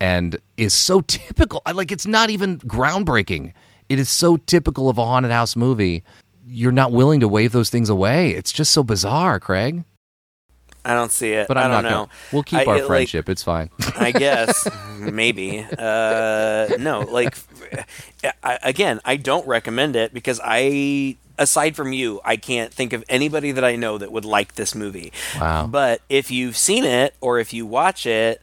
[0.00, 1.62] and is so typical.
[1.72, 3.52] Like it's not even groundbreaking.
[3.88, 6.04] It is so typical of a haunted house movie.
[6.46, 8.30] You're not willing to wave those things away.
[8.30, 9.84] It's just so bizarre, Craig.
[10.84, 11.46] I don't see it.
[11.48, 11.96] But I I'm don't not know.
[11.96, 12.08] gonna.
[12.32, 13.28] We'll keep I- our it, like, friendship.
[13.28, 13.70] it's fine.
[13.96, 14.66] I guess
[14.98, 15.64] maybe.
[15.78, 17.36] Uh, no, like
[18.42, 23.04] I, again, I don't recommend it because I, aside from you, I can't think of
[23.08, 25.12] anybody that I know that would like this movie.
[25.40, 25.66] Wow.
[25.66, 28.42] But if you've seen it or if you watch it,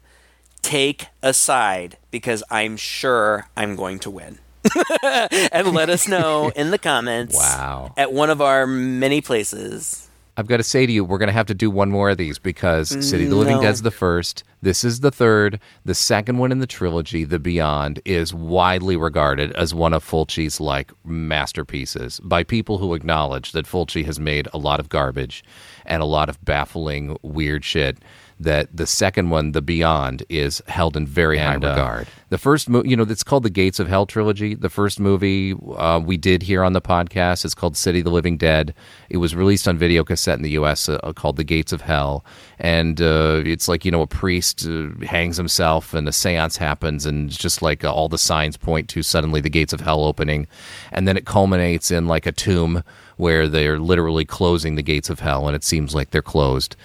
[0.61, 4.40] take a side because I'm sure I'm going to win.
[5.03, 7.94] and let us know in the comments Wow.
[7.95, 10.09] at one of our many places.
[10.40, 12.18] I've got to say to you, we're going to have to do one more of
[12.18, 13.61] these because mm, City of the Living No.
[13.61, 14.45] Dead's the first.
[14.61, 15.60] This is the third.
[15.84, 20.61] The second one in the trilogy, The Beyond, is widely regarded as one of Fulci's
[20.61, 25.44] like masterpieces by people who acknowledge that Fulci has made a lot of garbage
[25.86, 27.98] and a lot of baffling, weird shit.
[28.41, 32.07] That the second one, The Beyond, is held in very high And, uh, regard.
[32.30, 34.56] The first movie, you know, it's called the Gates of Hell trilogy.
[34.56, 38.11] The first movie uh, we did here on the podcast is called City of the
[38.11, 38.74] Living Dead.
[39.10, 40.88] It was released on video cassette in the U.S.
[40.88, 42.24] Uh, called The Gates of Hell,
[42.60, 47.06] and uh, it's like you know a priest uh, hangs himself and a séance happens,
[47.06, 50.06] and it's just like uh, all the signs point to suddenly the gates of hell
[50.06, 50.48] opening,
[50.91, 52.84] and then it culminates in like a tomb
[53.18, 56.78] where they're literally closing the gates of hell, and it seems like they're closed.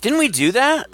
[0.00, 0.88] Didn't we do that?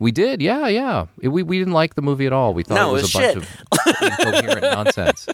[0.00, 1.06] We did, yeah, yeah.
[1.22, 2.54] We we didn't like the movie at all.
[2.54, 5.28] We thought No, it it was a was bunch of incoherent nonsense.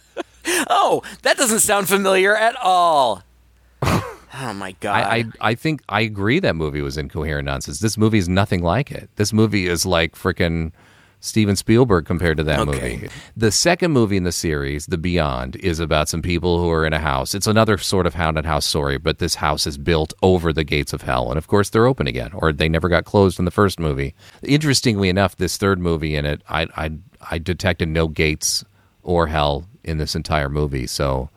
[0.68, 3.22] Oh, that doesn't sound familiar at all.
[3.82, 5.04] oh my god.
[5.04, 7.78] I, I I think I agree that movie was incoherent nonsense.
[7.78, 9.08] This movie is nothing like it.
[9.16, 10.72] This movie is like freaking
[11.20, 12.96] Steven Spielberg compared to that Okay.
[12.96, 13.08] movie.
[13.36, 16.92] The second movie in the series, The Beyond, is about some people who are in
[16.92, 17.34] a house.
[17.34, 20.92] It's another sort of haunted house story, but this house is built over the gates
[20.92, 23.50] of hell, and of course they're open again, or they never got closed in the
[23.50, 24.14] first movie.
[24.42, 26.90] Interestingly enough, this third movie in it, I I
[27.30, 28.64] I detected no gates
[29.02, 31.30] or hell in this entire movie, so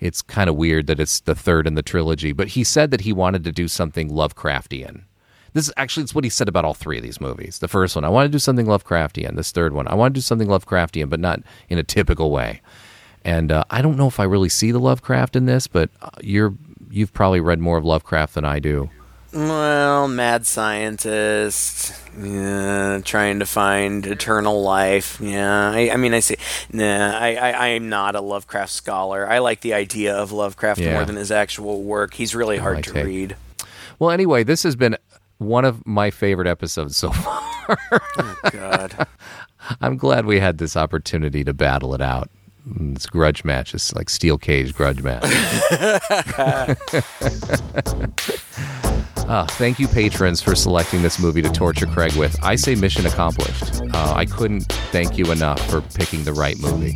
[0.00, 2.32] it's kind of weird that it's the third in the trilogy.
[2.32, 5.02] But he said that he wanted to do something Lovecraftian.
[5.56, 7.60] This is actually it's what he said about all three of these movies.
[7.60, 9.36] The first one, I want to do something Lovecraftian.
[9.36, 12.60] This third one, I want to do something Lovecraftian, but not in a typical way.
[13.24, 16.10] And uh, I don't know if I really see the Lovecraft in this, but uh,
[16.20, 16.52] you're
[16.90, 18.90] you've probably read more of Lovecraft than I do.
[19.32, 25.18] Well, mad scientist, yeah, trying to find eternal life.
[25.22, 26.36] Yeah, I, I mean, I say,
[26.70, 29.26] nah, I, I, am not a Lovecraft scholar.
[29.26, 30.92] I like the idea of Lovecraft Yeah.
[30.92, 32.12] more than his actual work.
[32.12, 33.06] He's really hard my to take.
[33.06, 33.36] read.
[33.98, 34.98] Well, anyway, this has been
[35.38, 37.78] one of my favorite episodes so far.
[38.50, 39.06] God.
[39.80, 42.30] I'm glad we had this opportunity to battle it out.
[42.68, 45.24] Mm, This grudge match is like steel cage grudge match.
[49.28, 52.36] Ah, thank you, patrons, for selecting this movie to torture Craig with.
[52.44, 53.82] I say mission accomplished.
[53.92, 56.94] Uh, I couldn't thank you enough for picking the right movie.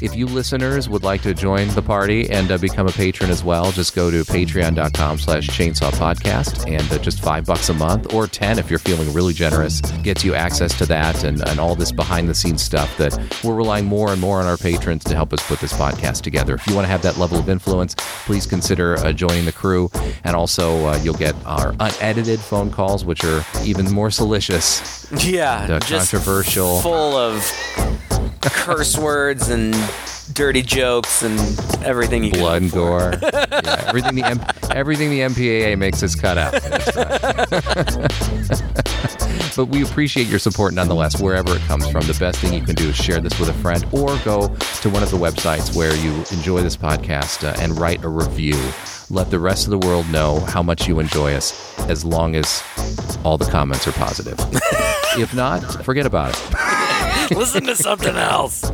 [0.00, 3.42] If you listeners would like to join the party and uh, become a patron as
[3.42, 8.14] well, just go to patreon.com slash chainsaw podcast and uh, just five bucks a month
[8.14, 11.74] or 10 if you're feeling really generous gets you access to that and, and all
[11.74, 15.16] this behind the scenes stuff that we're relying more and more on our patrons to
[15.16, 16.54] help us put this podcast together.
[16.54, 19.90] If you want to have that level of influence, please consider uh, joining the crew.
[20.22, 25.06] And also, uh, you'll get our unedited phone calls, which are even more salacious.
[25.24, 26.80] Yeah, The just controversial.
[26.80, 27.42] full of
[28.42, 29.74] curse words and
[30.34, 31.38] dirty jokes and
[31.84, 33.14] everything you blood and gore.
[33.22, 34.40] yeah, everything the M-
[34.70, 36.52] everything the MPAA makes us cut out.
[39.56, 42.02] but we appreciate your support nonetheless, wherever it comes from.
[42.06, 44.48] The best thing you can do is share this with a friend, or go
[44.82, 48.56] to one of the websites where you enjoy this podcast uh, and write a review.
[49.10, 52.62] Let the rest of the world know how much you enjoy us, as long as
[53.24, 54.38] all the comments are positive.
[55.18, 57.36] if not, forget about it.
[57.36, 58.70] Listen to something else.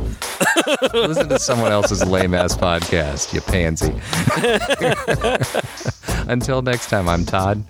[0.93, 3.93] Listen to someone else's lame ass podcast, you pansy.
[6.29, 7.63] Until next time, I'm Todd.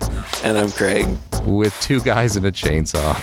[0.43, 1.07] And I'm Craig.
[1.43, 3.13] With two guys and a chainsaw.